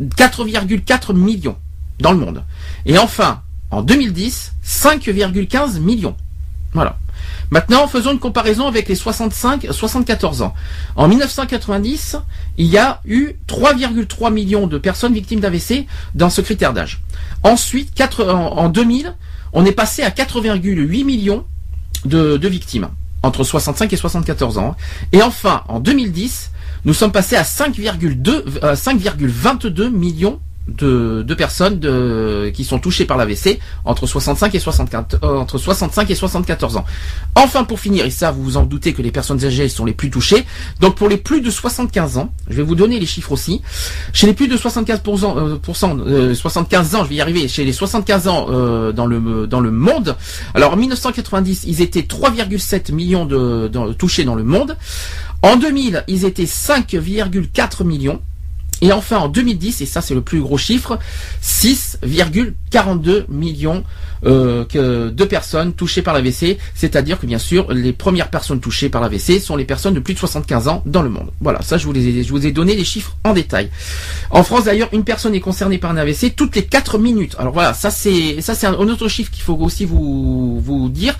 [0.00, 1.56] 4,4 millions
[2.00, 2.44] dans le monde.
[2.84, 6.16] Et enfin, en 2010, 5,15 millions.
[6.72, 6.98] Voilà.
[7.50, 10.54] Maintenant, faisons une comparaison avec les 65-74 ans.
[10.96, 12.16] En 1990,
[12.58, 17.02] il y a eu 3,3 millions de personnes victimes d'AVC dans ce critère d'âge.
[17.42, 19.14] Ensuite, en 2000,
[19.52, 21.44] on est passé à 4,8 millions
[22.04, 22.88] de, de victimes
[23.22, 24.76] entre 65 et 74 ans.
[25.12, 26.50] Et enfin, en 2010,
[26.84, 33.16] nous sommes passés à 5,22 euh, millions de, de personnes de, qui sont touchées par
[33.16, 36.84] l'AVC entre 65 et 64 euh, entre 65 et 74 ans.
[37.34, 39.92] Enfin pour finir, et ça vous vous en doutez que les personnes âgées sont les
[39.92, 40.44] plus touchées.
[40.80, 43.62] Donc pour les plus de 75 ans, je vais vous donner les chiffres aussi.
[44.12, 47.48] Chez les plus de 75% euh, 75 euh, ans, je vais y arriver.
[47.48, 48.46] Chez les 75 ans
[48.92, 50.16] dans le dans le monde.
[50.54, 54.76] Alors en 1990, ils étaient 3,7 millions de, de touchés dans le monde.
[55.42, 58.20] En 2000, ils étaient 5,4 millions.
[58.82, 60.98] Et enfin, en 2010, et ça c'est le plus gros chiffre,
[61.42, 63.84] 6,42 millions
[64.24, 64.64] euh,
[65.10, 66.58] de personnes touchées par l'AVC.
[66.74, 70.14] C'est-à-dire que bien sûr, les premières personnes touchées par l'AVC sont les personnes de plus
[70.14, 71.30] de 75 ans dans le monde.
[71.40, 73.70] Voilà, ça je vous, ai, donné les chiffres en détail.
[74.30, 77.34] En France d'ailleurs, une personne est concernée par un AVC toutes les 4 minutes.
[77.38, 81.16] Alors voilà, ça c'est un autre chiffre qu'il faut aussi vous dire.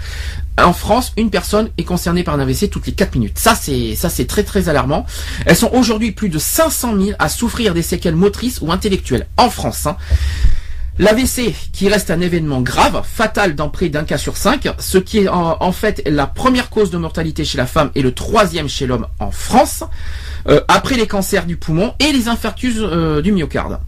[0.62, 3.38] En France, une personne est concernée par un AVC toutes les 4 minutes.
[3.38, 5.04] Ça, c'est ça, c'est très très alarmant.
[5.44, 9.50] Elles sont aujourd'hui plus de 500 000 à souffrir des séquelles motrices ou intellectuelles en
[9.50, 9.86] France.
[9.86, 9.96] Hein.
[10.98, 15.18] L'AVC, qui reste un événement grave, fatal dans près d'un cas sur cinq, ce qui
[15.18, 18.86] est en, fait la première cause de mortalité chez la femme et le troisième chez
[18.86, 19.84] l'homme en France,
[20.48, 23.78] euh, après les cancers du poumon et les infarctus euh, du myocarde.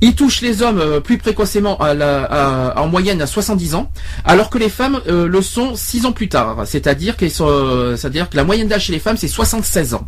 [0.00, 3.90] Il touche les hommes euh, plus précocement en moyenne à 70 ans,
[4.24, 6.62] alors que les femmes le sont 6 ans plus tard.
[6.64, 10.06] C'est-à-dire, c'est-à-dire que la moyenne d'âge chez les femmes c'est 76 ans.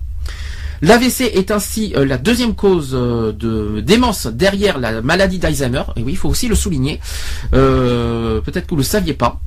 [0.83, 5.83] L'AVC est ainsi euh, la deuxième cause euh, de démence derrière la maladie d'Alzheimer.
[5.97, 7.01] Et oui, il faut aussi le souligner.
[7.55, 9.41] Euh, peut-être que vous le saviez pas.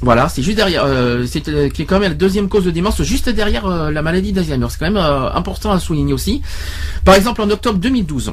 [0.00, 0.86] Voilà, c'est juste derrière,
[1.26, 1.42] c'est
[1.84, 4.68] quand même la deuxième cause de démence, juste derrière la maladie d'Alzheimer.
[4.70, 6.40] C'est quand même important à souligner aussi.
[7.04, 8.32] Par exemple, en octobre 2012,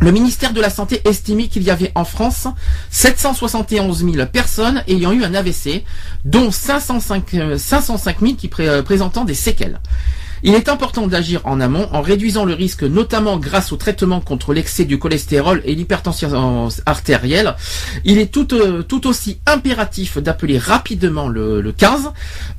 [0.00, 2.48] le ministère de la Santé estimait qu'il y avait en France
[2.88, 5.84] 771 000 personnes ayant eu un AVC,
[6.24, 9.80] dont 505, 505 000 qui présentant des séquelles.
[10.42, 14.54] Il est important d'agir en amont en réduisant le risque notamment grâce au traitement contre
[14.54, 17.54] l'excès du cholestérol et l'hypertension artérielle.
[18.04, 22.10] Il est tout, euh, aussi impératif d'appeler rapidement le, 15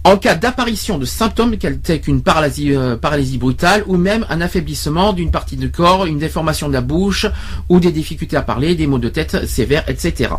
[0.04, 5.14] en cas d'apparition de symptômes tels qu'une paralysie, euh, paralysie brutale ou même un affaiblissement
[5.14, 7.26] d'une partie du corps, une déformation de la bouche
[7.70, 10.32] ou des difficultés à parler, des maux de tête sévères, etc.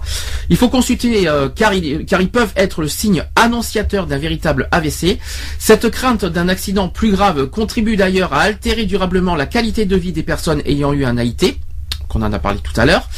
[0.49, 1.73] Il faut consulter euh, car,
[2.07, 5.19] car ils peuvent être le signe annonciateur d'un véritable AVC.
[5.59, 10.13] Cette crainte d'un accident plus grave contribue d'ailleurs à altérer durablement la qualité de vie
[10.13, 11.59] des personnes ayant eu un AIT,
[12.13, 13.09] qu'on en a parlé tout à l'heure.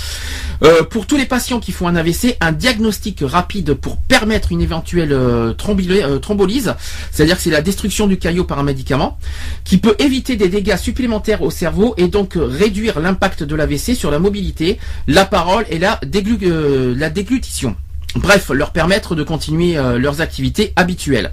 [0.62, 4.61] Euh, pour tous les patients qui font un AVC, un diagnostic rapide pour permettre une
[4.61, 6.74] éventuelle euh, euh, thrombolyse,
[7.11, 9.18] c'est-à-dire que c'est la destruction du caillot par un médicament,
[9.64, 14.11] qui peut éviter des dégâts supplémentaires au cerveau et donc réduire l'impact de l'AVC sur
[14.11, 17.77] la mobilité, la parole et la, la déglutition.
[18.16, 21.33] Bref, leur permettre de continuer leurs activités habituelles.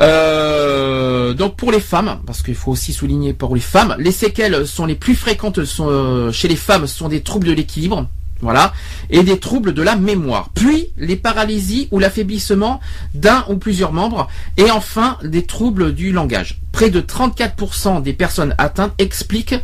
[0.00, 4.66] Euh, donc pour les femmes, parce qu'il faut aussi souligner pour les femmes, les séquelles
[4.66, 8.08] sont les plus fréquentes euh, chez les femmes sont des troubles de l'équilibre,
[8.40, 8.72] voilà,
[9.08, 10.50] et des troubles de la mémoire.
[10.54, 12.80] Puis les paralysies ou l'affaiblissement
[13.14, 16.60] d'un ou plusieurs membres, et enfin des troubles du langage.
[16.72, 19.54] Près de 34% des personnes atteintes expliquent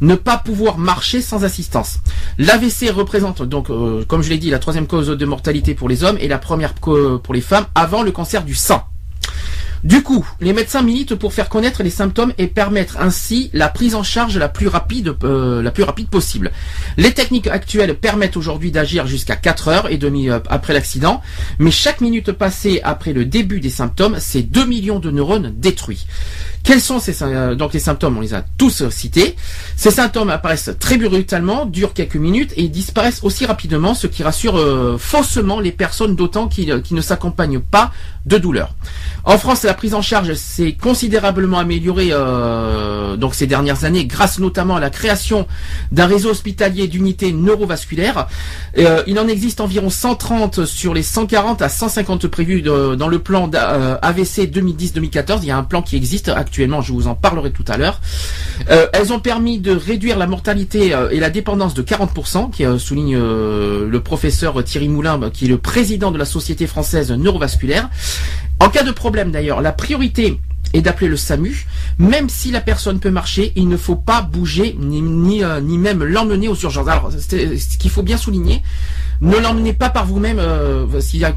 [0.00, 2.00] ne pas pouvoir marcher sans assistance.
[2.38, 6.02] L'AVC représente donc, euh, comme je l'ai dit, la troisième cause de mortalité pour les
[6.02, 8.84] hommes et la première pour les femmes avant le cancer du sang.
[9.86, 13.94] Du coup, les médecins militent pour faire connaître les symptômes et permettre ainsi la prise
[13.94, 15.70] en charge la plus rapide, euh,
[16.10, 16.50] possible.
[16.96, 21.22] Les techniques actuelles permettent aujourd'hui d'agir jusqu'à 4 heures et demie euh, après l'accident,
[21.60, 26.06] mais chaque minute passée après le début des symptômes, c'est 2 millions de neurones détruits.
[26.66, 29.36] Quels sont euh, donc les symptômes On les a tous cités.
[29.76, 34.60] Ces symptômes apparaissent très brutalement, durent quelques minutes et disparaissent aussi rapidement, ce qui rassure
[34.98, 37.92] faussement les personnes d'autant qui, qui ne s'accompagnent pas
[38.26, 38.74] de douleur.
[39.24, 44.38] En France, la prise en charge s'est considérablement améliorée euh, donc ces dernières années, grâce
[44.38, 45.46] notamment à la création
[45.92, 48.26] d'un réseau hospitalier d'unités neurovasculaires.
[48.78, 53.50] Euh, il en existe environ 130 sur les 140 à 150 prévus dans le plan
[53.50, 55.38] AVC 2010-2014.
[55.42, 58.00] Il y a un plan qui existe actuellement, je vous en parlerai tout à l'heure.
[58.68, 64.00] elles ont permis de réduire la mortalité et la dépendance de 40%, qui souligne le
[64.00, 67.88] professeur Thierry Moulin, qui est le président de la Société française neurovasculaire.
[68.60, 70.40] En cas de problème d'ailleurs, la priorité
[70.76, 71.66] est d'appeler le SAMU.
[71.98, 76.04] Même si la personne peut marcher, il ne faut pas bouger ni, ni, euh, même
[76.04, 76.88] l'emmener aux urgences.
[76.88, 78.62] Alors, ce qu'il faut bien souligner,
[79.20, 80.38] ne l'emmenez pas par vous-même.
[80.38, 81.32] Euh, s'il y, a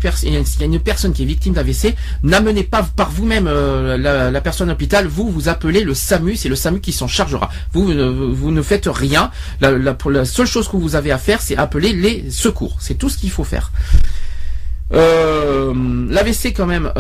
[0.61, 5.07] une personne qui est victime d'AVC, n'amenez pas par vous-même euh, la, personne à l'hôpital.
[5.07, 6.35] Vous, vous appelez le SAMU.
[6.35, 7.49] C'est le SAMU qui s'en chargera.
[7.73, 7.85] Vous,
[8.33, 9.31] vous ne faites rien.
[9.61, 12.77] La, la seule chose que vous avez à faire, c'est appeler les secours.
[12.79, 13.71] C'est tout ce qu'il faut faire.
[14.91, 16.91] L'AVC quand même,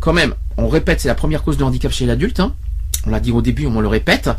[0.00, 2.40] quand même, on répète, c'est la première cause de handicap chez l'adulte.
[2.40, 2.54] Hein.
[3.06, 4.30] On l'a dit au début, on le répète.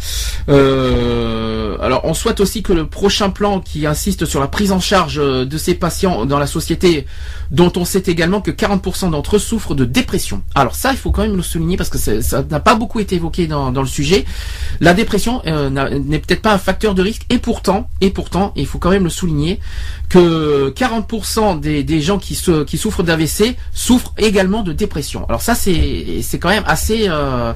[0.49, 4.79] Euh, alors, on souhaite aussi que le prochain plan qui insiste sur la prise en
[4.79, 7.05] charge de ces patients dans la société,
[7.51, 10.41] dont on sait également que 40% d'entre eux souffrent de dépression.
[10.55, 13.15] Alors ça, il faut quand même le souligner parce que ça n'a pas beaucoup été
[13.15, 14.25] évoqué dans, le sujet.
[14.79, 18.65] La dépression euh, n'est peut-être pas un facteur de risque, et pourtant, et pourtant, il
[18.65, 19.59] faut quand même le souligner
[20.09, 25.25] que 40% des, gens qui, qui souffrent d'AVC souffrent également de dépression.
[25.27, 27.53] Alors ça, c'est quand même assez euh,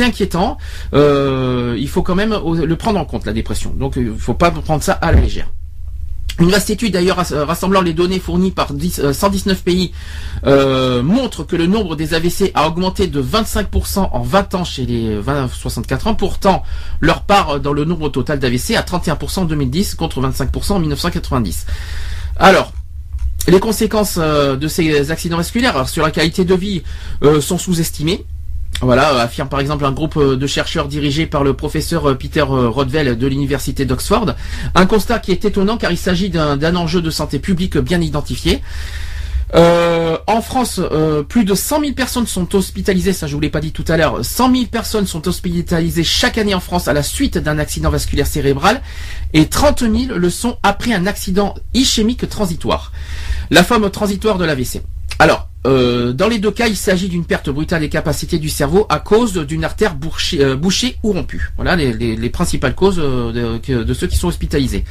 [0.00, 0.58] inquiétant
[0.92, 3.70] euh, il faut quand même le prendre en compte, dépression.
[3.70, 5.48] Donc il ne faut pas prendre ça à la légère.
[6.40, 9.92] Une vaste étude d'ailleurs rassemblant les données fournies par 119 euh, pays
[10.46, 14.84] euh, montre que le nombre des AVC a augmenté de 25% en 20 ans chez
[14.84, 16.14] les 20-64 ans.
[16.16, 16.64] Pourtant,
[17.00, 21.66] leur part dans le nombre total d'AVC à 31% en 2010 contre 25% en 1990.
[22.36, 22.72] Alors,
[23.46, 26.82] les conséquences de ces accidents vasculaires sur la qualité de vie
[27.40, 28.24] sont sous-estimées.
[28.84, 32.42] Voilà, affirme par exemple un groupe euh, de chercheurs dirigé par le professeur euh, Peter
[32.42, 34.34] euh, Rodwell de l'université d'Oxford.
[34.74, 38.60] Un constat qui est étonnant car il s'agit d'un enjeu de santé publique bien identifié.
[39.54, 40.80] en France,
[41.28, 43.96] plus de 100 000 personnes sont hospitalisées, ça je vous l'ai pas dit tout à
[43.96, 47.90] l'heure, 100 000 personnes sont hospitalisées chaque année en France à la suite d'un accident
[47.90, 48.82] vasculaire cérébral
[49.32, 52.92] et 30 000 le sont après un accident ischémique transitoire,
[53.50, 54.82] la forme transitoire de l'AVC.
[55.66, 59.00] Euh, dans les deux cas, il s'agit d'une perte brutale des capacités du cerveau à
[59.00, 59.96] cause d'une artère
[60.34, 61.52] euh, bouchée, ou rompue.
[61.56, 64.84] Voilà les, principales causes euh, de, ceux qui sont hospitalisés.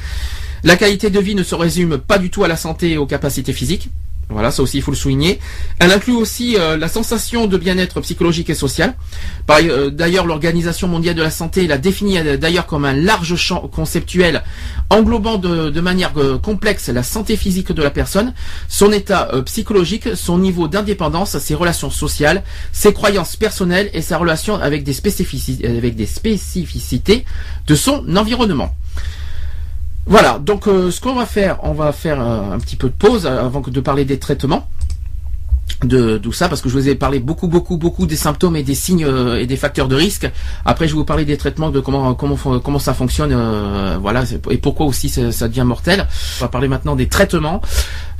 [0.64, 3.06] La qualité de vie ne se résume pas du tout à la santé et aux
[3.06, 3.88] capacités physiques.
[4.30, 5.38] Voilà, ça aussi il faut le souligner.
[5.78, 8.94] Elle inclut aussi euh, la sensation de bien-être psychologique et social.
[9.50, 13.60] Euh, d'ailleurs, l'Organisation mondiale de la santé l'a définit euh, d'ailleurs comme un large champ
[13.68, 14.42] conceptuel
[14.90, 16.12] englobant de, manière
[16.42, 18.32] complexe la santé physique de la personne,
[18.68, 24.54] son état psychologique, son niveau d'indépendance, ses relations sociales, ses croyances personnelles et sa relation
[24.54, 27.24] avec des spécificités
[27.66, 28.74] de son environnement.
[30.06, 33.24] Voilà, donc euh, ce qu'on va faire, on va faire un, petit peu de pause
[33.24, 34.68] euh, avant de parler des traitements
[35.82, 38.62] de tout ça parce que je vous ai parlé beaucoup beaucoup beaucoup des symptômes et
[38.62, 40.30] des signes euh, et des facteurs de risque.
[40.64, 43.34] Après je vais vous parler des traitements de comment comment comment ça fonctionne
[44.00, 46.06] voilà et pourquoi aussi ça, devient mortel.
[46.38, 47.60] On va parler maintenant des traitements.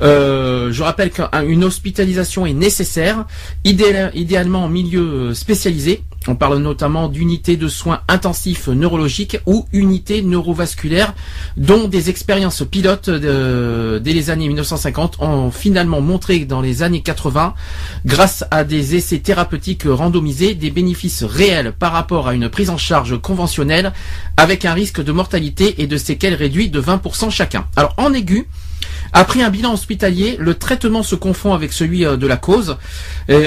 [0.01, 3.27] je rappelle qu'une hospitalisation est nécessaire
[3.65, 11.15] idéalement en milieu spécialisé on parle notamment d'unités de soins intensifs neurologiques ou unités neurovasculaires
[11.57, 17.55] dont des expériences pilotes dès les années 1950 ont finalement montré dans les années 80,
[18.07, 22.79] grâce à des essais thérapeutiques randomisés, des bénéfices réels par rapport à une prise en
[22.79, 23.93] charge conventionnelle
[24.37, 27.67] avec un risque de mortalité et de séquelles réduit de 20% chacun.
[27.77, 28.49] Alors en aigu,
[29.13, 32.77] après un bilan hospitalier, le traitement se confond avec celui euh, de la cause.
[33.29, 33.47] Et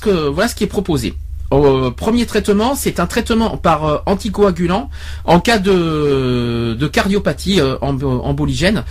[0.00, 1.14] que voilà ce qui est proposé.
[1.52, 4.90] Euh, premier traitement, c'est un traitement par euh, anticoagulant
[5.24, 8.84] en cas de, cardiopathie euh, emboligène.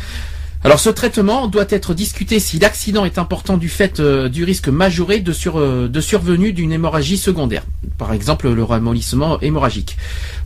[0.64, 5.20] Alors ce traitement doit être discuté si l'accident est important du fait du risque majoré
[5.20, 5.32] de,
[6.02, 7.64] survenue d'une hémorragie secondaire,
[7.98, 9.98] par exemple le ramollissement hémorragique.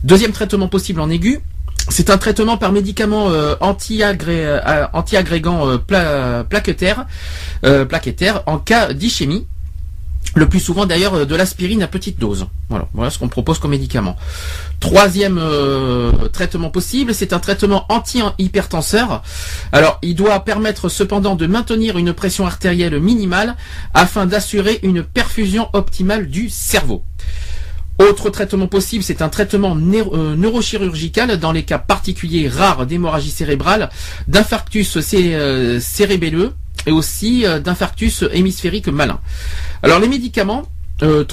[0.04, 1.40] Deuxième traitement possible en aigu,
[1.90, 3.28] c'est un traitement par médicament
[3.60, 7.04] anti-agrégant plaquettaire,
[7.60, 9.44] plaquettaire en cas d'ischémie
[10.36, 12.46] le plus souvent d'ailleurs euh, de l'aspirine à petite dose.
[12.68, 14.16] Voilà, ce qu'on propose comme médicament.
[14.80, 19.22] Troisième euh, traitement possible, c'est un traitement anti-hypertenseur.
[19.72, 23.56] Alors, il doit permettre cependant de maintenir une pression artérielle minimale
[23.94, 27.02] afin d'assurer une perfusion optimale du cerveau.
[27.98, 33.88] Autre traitement possible, c'est un traitement euh, neurochirurgical dans les cas particuliers rares d'hémorragie cérébrale,
[34.28, 36.52] d'infarctus cérébelleux,
[36.86, 39.20] et aussi d'infarctus hémisphérique malin.
[39.82, 40.64] Alors les médicaments,
[41.02, 41.24] euh,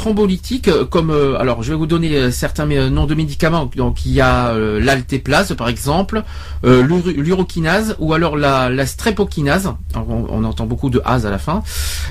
[0.68, 3.70] euh, comme euh, alors je vais vous donner euh, certains noms de médicaments.
[3.76, 6.24] Donc il y a l'altéplase par exemple
[6.64, 9.74] l'urokinase ou alors la, la strepokinase.
[9.96, 11.64] On, entend beaucoup de as à la fin.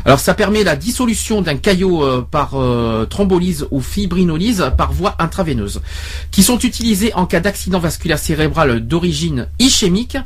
[0.04, 2.54] Alors ça permet la dissolution d'un caillot par
[3.08, 5.80] thrombolyse ou fibrinolyse par voie intraveineuse
[6.30, 10.16] qui sont utilisés en cas d'accident vasculaire cérébral d'origine ischémique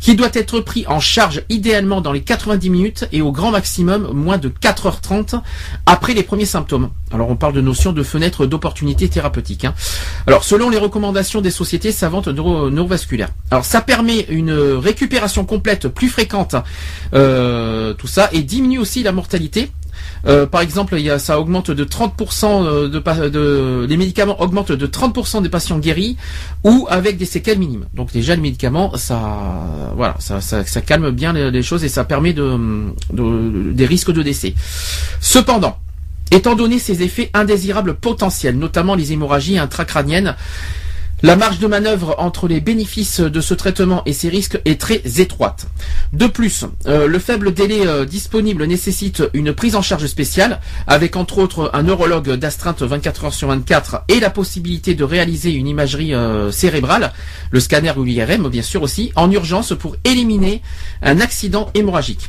[0.00, 4.10] qui doit être pris en charge idéalement dans les 90 minutes et au grand maximum
[4.12, 5.40] moins de 4h30
[5.86, 6.73] après les premiers symptômes
[7.12, 9.64] alors on parle de notion de fenêtre d'opportunité thérapeutique.
[9.64, 9.74] Hein.
[10.26, 13.30] Alors selon les recommandations des sociétés savantes neurovasculaires.
[13.50, 16.56] Alors ça permet une récupération complète plus fréquente,
[17.14, 19.70] euh, tout ça, et diminue aussi la mortalité.
[20.26, 25.78] Euh, par exemple, ça augmente de 30% euh, les médicaments augmentent de 30% des patients
[25.78, 26.16] guéris
[26.62, 27.86] ou avec des séquelles minimes.
[27.94, 32.32] Donc déjà les médicaments, ça, voilà, ça, ça, calme bien les, choses et ça permet
[32.32, 32.58] de,
[33.72, 34.54] des risques de décès.
[35.20, 35.78] Cependant,
[36.30, 40.34] Étant donné ses effets indésirables potentiels, notamment les hémorragies intracrâniennes,
[41.24, 45.00] la marge de manœuvre entre les bénéfices de ce traitement et ses risques est très
[45.20, 45.68] étroite.
[46.12, 51.16] De plus, euh, le faible délai euh, disponible nécessite une prise en charge spéciale, avec
[51.16, 55.66] entre autres un neurologue d'astreinte 24 heures sur 24 et la possibilité de réaliser une
[55.66, 57.14] imagerie euh, cérébrale,
[57.52, 60.60] le scanner ou l'IRM bien sûr aussi, en urgence pour éliminer
[61.00, 62.28] un accident hémorragique.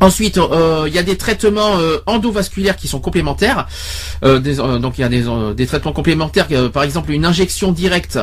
[0.00, 3.68] Ensuite, euh, il y a des traitements euh, endovasculaires qui sont complémentaires.
[4.24, 4.38] Euh,
[4.78, 5.08] donc il y a
[5.54, 8.18] des, traitements complémentaires, par exemple une injection directe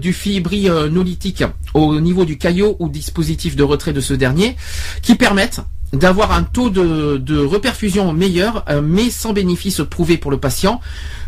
[0.00, 1.44] du fibrinolithique
[1.74, 4.56] au niveau du caillot ou dispositif de retrait de ce dernier,
[5.02, 5.60] qui permettent
[5.92, 10.80] d'avoir un taux de reperfusion meilleur, mais sans bénéfice prouvé pour le patient,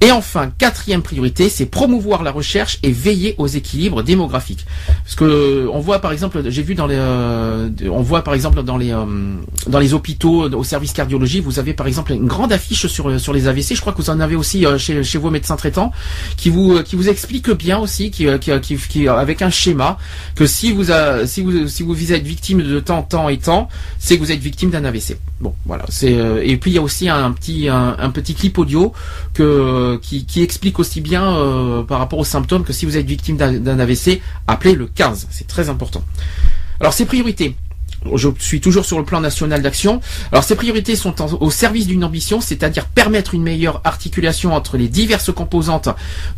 [0.02, 4.64] Et enfin, quatrième priorité, c'est promouvoir la recherche et veiller aux équilibres démographiques.
[5.04, 8.62] Parce que on voit par exemple, j'ai vu dans les, euh, on voit par exemple
[8.62, 9.04] dans les euh,
[9.66, 13.32] dans les hôpitaux, au service cardiologie, vous avez par exemple une grande affiche sur sur
[13.34, 13.74] les AVC.
[13.74, 15.92] Je crois que vous en avez aussi euh, chez chez vos médecins traitants,
[16.38, 19.98] qui vous qui vous explique bien aussi, qui qui, qui, avec un schéma
[20.34, 23.68] que si vous a, si vous si vous êtes victime de temps temps et temps,
[23.98, 25.18] c'est que vous êtes victime d'un AVC.
[25.42, 25.84] Bon, voilà.
[25.90, 28.94] C'est et puis il y a aussi un, petit un petit clip audio
[29.34, 33.36] que qui, explique aussi bien euh, par rapport aux symptômes que si vous êtes victime
[33.36, 35.28] d'un AVC, appelez le 15.
[35.30, 36.02] C'est très important.
[36.80, 37.54] Alors ces priorités
[38.14, 40.00] je suis toujours sur le plan national d'action.
[40.32, 44.88] Alors ces priorités sont au service d'une ambition, c'est-à-dire permettre une meilleure articulation entre les
[44.88, 45.88] diverses composantes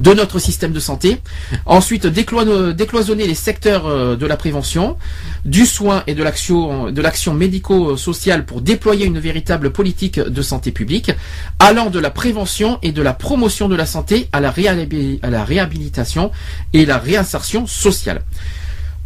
[0.01, 1.19] de notre système de santé.
[1.67, 4.97] Ensuite, décloisonner les secteurs euh, de la prévention,
[5.45, 11.13] du soin et de l'action médico-sociale pour déployer une véritable politique de santé publique,
[11.59, 16.31] allant de la prévention et de la promotion de la santé à la réhabilitation
[16.73, 18.23] et la réinsertion sociale.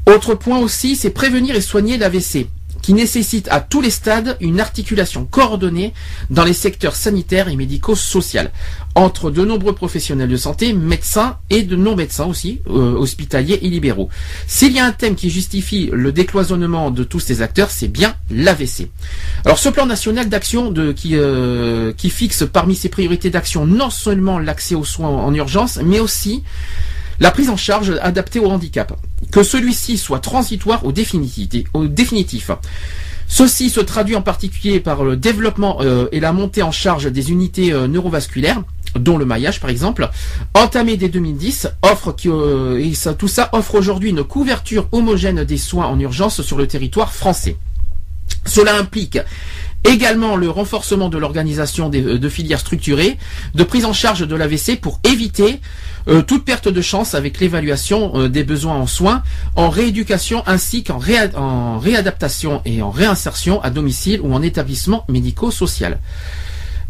[0.07, 2.49] Autre point aussi, c'est prévenir et soigner l'AVC.
[2.83, 5.93] qui nécessite à tous les stades une articulation coordonnée
[6.31, 8.43] dans les secteurs sanitaires et médico-sociaux
[8.95, 14.09] entre de nombreux professionnels de santé, médecins et de non-médecins aussi, euh, hospitaliers et libéraux.
[14.47, 18.15] S'il y a un thème qui justifie le décloisonnement de tous ces acteurs, c'est bien
[18.31, 18.89] l'AVC.
[19.45, 24.77] Alors ce plan national d'action euh, qui fixe parmi ses priorités d'action non seulement l'accès
[24.77, 26.45] aux soins en urgence, mais aussi
[27.21, 28.93] la prise en charge adaptée au handicap,
[29.31, 32.51] que celui-ci soit transitoire ou définitif.
[33.29, 37.31] Ceci se traduit en particulier par le développement euh, et la montée en charge des
[37.31, 38.63] unités euh, neurovasculaires,
[38.95, 40.09] dont le maillage par exemple,
[40.55, 45.87] entamé dès 2010, offre euh, et tout ça offre aujourd'hui une couverture homogène des soins
[45.87, 47.57] en urgence sur le territoire français.
[48.45, 49.19] Cela implique
[49.87, 53.19] Également le renforcement de l'organisation euh, de filières structurées,
[53.55, 55.61] de prise en charge de l'AVC pour éviter
[56.09, 59.23] euh, toute perte de chance avec l'évaluation euh, des besoins en soins,
[59.55, 66.01] en rééducation ainsi qu'en réadaptation et en réinsertion à domicile ou en établissement médico-social.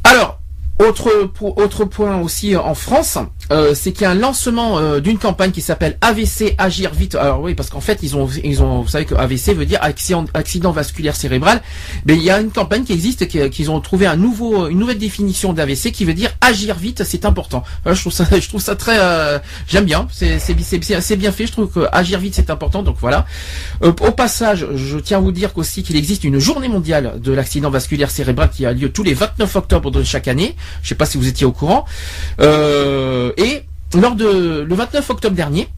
[0.05, 0.36] Alors,
[0.79, 3.19] autre, point aussi en France,
[3.51, 7.15] euh, c'est qu'il y a un lancement euh, d'une campagne qui s'appelle AVC Agir Vite.
[7.15, 10.73] Alors oui, parce qu'en fait, ils ont, ils vous savez que AVC veut dire accident,
[10.73, 11.63] vasculaire cérébral.
[12.05, 15.93] Mais il y a une campagne qui existe, qu'ils ont trouvé une nouvelle définition d'AVC
[15.93, 17.65] qui veut dire agir vite, c'est important.
[17.87, 18.01] je
[18.49, 20.09] trouve ça, très, euh, j'aime bien.
[20.11, 21.47] C'est, bien fait.
[21.47, 22.83] Je trouve que agir vite, c'est important.
[22.83, 23.27] Donc voilà.
[23.83, 27.71] au passage, je tiens à vous dire qu'aussi qu'il existe une journée mondiale de l'accident
[27.71, 30.55] vasculaire cérébral qui a lieu tous les 29 octobre de chaque année.
[30.83, 31.85] Je sais pas si vous étiez au courant.
[32.41, 33.63] Euh, et
[33.95, 35.69] lors de le 29 octobre dernier,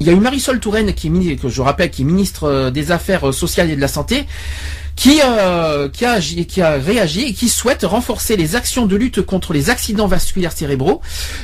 [0.00, 2.70] il y a eu Marisol Touraine, qui est, que je rappelle, qui est ministre euh,
[2.70, 4.26] des Affaires sociales et de la Santé,
[4.96, 6.18] qui, euh, qui, a,
[6.76, 11.00] réagi et qui souhaite renforcer les actions de lutte contre les accidents vasculaires cérébraux.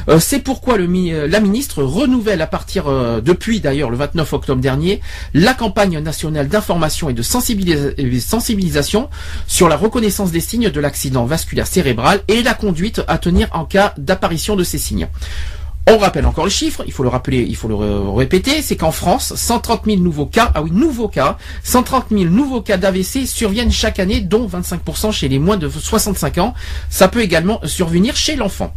[0.08, 2.84] Euh, c'est pourquoi le, la ministre renouvelle à partir,
[3.22, 5.00] depuis d'ailleurs le 29 octobre dernier,
[5.34, 9.08] la campagne nationale d'information et de sensibilisation
[9.46, 13.64] sur la reconnaissance des signes de l'accident vasculaire cérébral et la conduite à tenir en
[13.64, 15.08] cas d'apparition de ces signes.
[15.90, 18.92] On rappelle encore le chiffre, il faut le rappeler, il faut le répéter, c'est qu'en
[18.92, 23.72] France, 130 000 nouveaux cas, ah oui, nouveaux cas, 130 000 nouveaux cas d'AVC surviennent
[23.72, 26.52] chaque année, dont 25% chez les moins de 65 ans.
[26.90, 28.74] Ça peut également survenir chez l'enfant.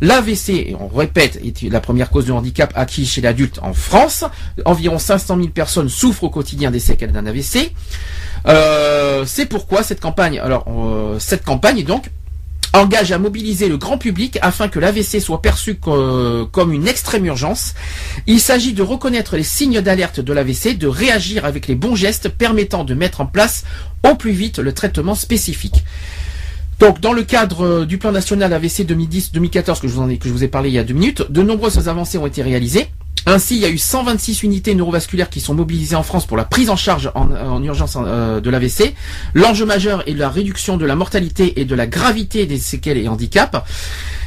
[0.00, 4.24] L'AVC, on répète, est la première cause de handicap acquis chez l'adulte en France.
[4.64, 7.72] Environ 500 000 personnes souffrent au quotidien des séquelles d'un AVC.
[8.48, 12.10] Euh, c'est pourquoi cette campagne, alors euh, cette campagne donc
[12.76, 17.74] engage à mobiliser le grand public afin que l'AVC soit perçu comme une extrême urgence.
[18.26, 22.28] Il s'agit de reconnaître les signes d'alerte de l'AVC, de réagir avec les bons gestes
[22.28, 23.64] permettant de mettre en place
[24.08, 25.84] au plus vite le traitement spécifique.
[26.78, 30.32] Donc, dans le cadre euh, du plan national AVC 2010-2014 que je vous que je
[30.32, 32.88] vous ai parlé il y a deux minutes, de nombreuses avancées ont été réalisées.
[33.28, 36.44] Ainsi, il y a eu 126 unités neurovasculaires qui sont mobilisées en France pour la
[36.44, 38.94] prise en charge en, urgence euh, de l'AVC.
[39.34, 43.08] L'enjeu majeur est la réduction de la mortalité et de la gravité des séquelles et
[43.08, 43.58] handicaps.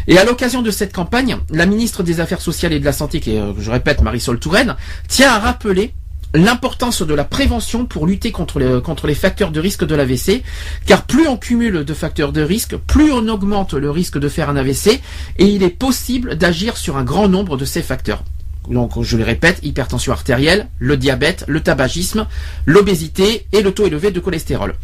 [0.07, 3.21] Et à l'occasion de cette campagne, la ministre des Affaires sociales et de la Santé,
[3.21, 4.75] qui est, euh, je répète, Marisol Touraine,
[5.07, 5.93] tient à rappeler
[6.33, 10.43] l'importance de la prévention pour lutter contre les, contre les facteurs de risque de l'AVC,
[10.85, 14.49] car plus on cumule de facteurs de risque, plus on augmente le risque de faire
[14.49, 14.99] un AVC,
[15.37, 18.23] et il est possible d'agir sur un grand nombre de ces facteurs
[18.67, 22.27] donc je le répète, hypertension artérielle, le diabète, le tabagisme,
[22.65, 24.75] l'obésité et le taux élevé de cholestérol.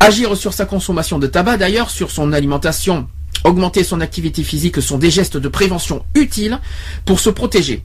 [0.00, 3.08] Agir sur sa consommation de tabac, d'ailleurs, sur son alimentation,
[3.44, 6.58] augmenter son activité physique sont des gestes de prévention utiles
[7.04, 7.84] pour se protéger.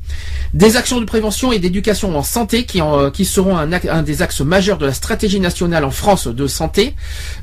[0.54, 4.78] Des actions de prévention et d'éducation en santé qui, euh, seront un, des axes majeurs
[4.78, 6.94] de la stratégie nationale en France de santé,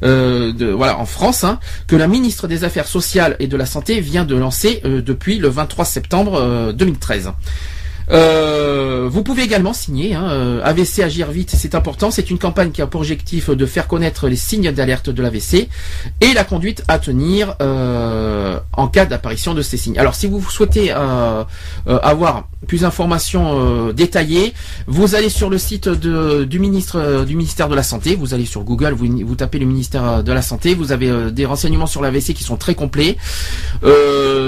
[0.02, 4.00] euh, voilà en France, hein, que la ministre des Affaires sociales et de la santé
[4.00, 7.32] vient de lancer euh, depuis le 23 septembre 2013.
[8.11, 12.11] Euh, vous pouvez également signer hein, euh, AVC Agir Vite, c'est important.
[12.11, 15.68] C'est une campagne qui a pour objectif de faire connaître les signes d'alerte de l'AVC
[16.20, 19.98] et la conduite à tenir euh, en cas d'apparition de ces signes.
[19.98, 20.92] Alors si vous souhaitez
[21.86, 24.54] avoir plus d'informations détaillées,
[24.86, 28.62] vous allez sur le site du ministre du ministère de la Santé, vous allez sur
[28.64, 32.34] Google, vous, vous tapez le ministère de la Santé, vous avez des renseignements sur l'AVC
[32.34, 33.16] qui sont très complets.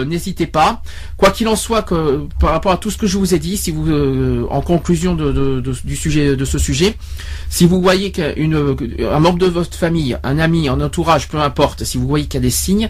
[0.06, 0.82] N'hésitez pas.
[1.16, 3.51] Quoi qu'il en soit, que, par rapport à tout ce que je vous ai dit,
[3.56, 6.96] si vous, euh, en conclusion de, du sujet, de ce sujet,
[7.48, 8.34] si vous voyez qu'un
[9.20, 12.42] membre de votre famille, un ami, un entourage, peu importe, si vous voyez qu'il y
[12.42, 12.88] a des signes,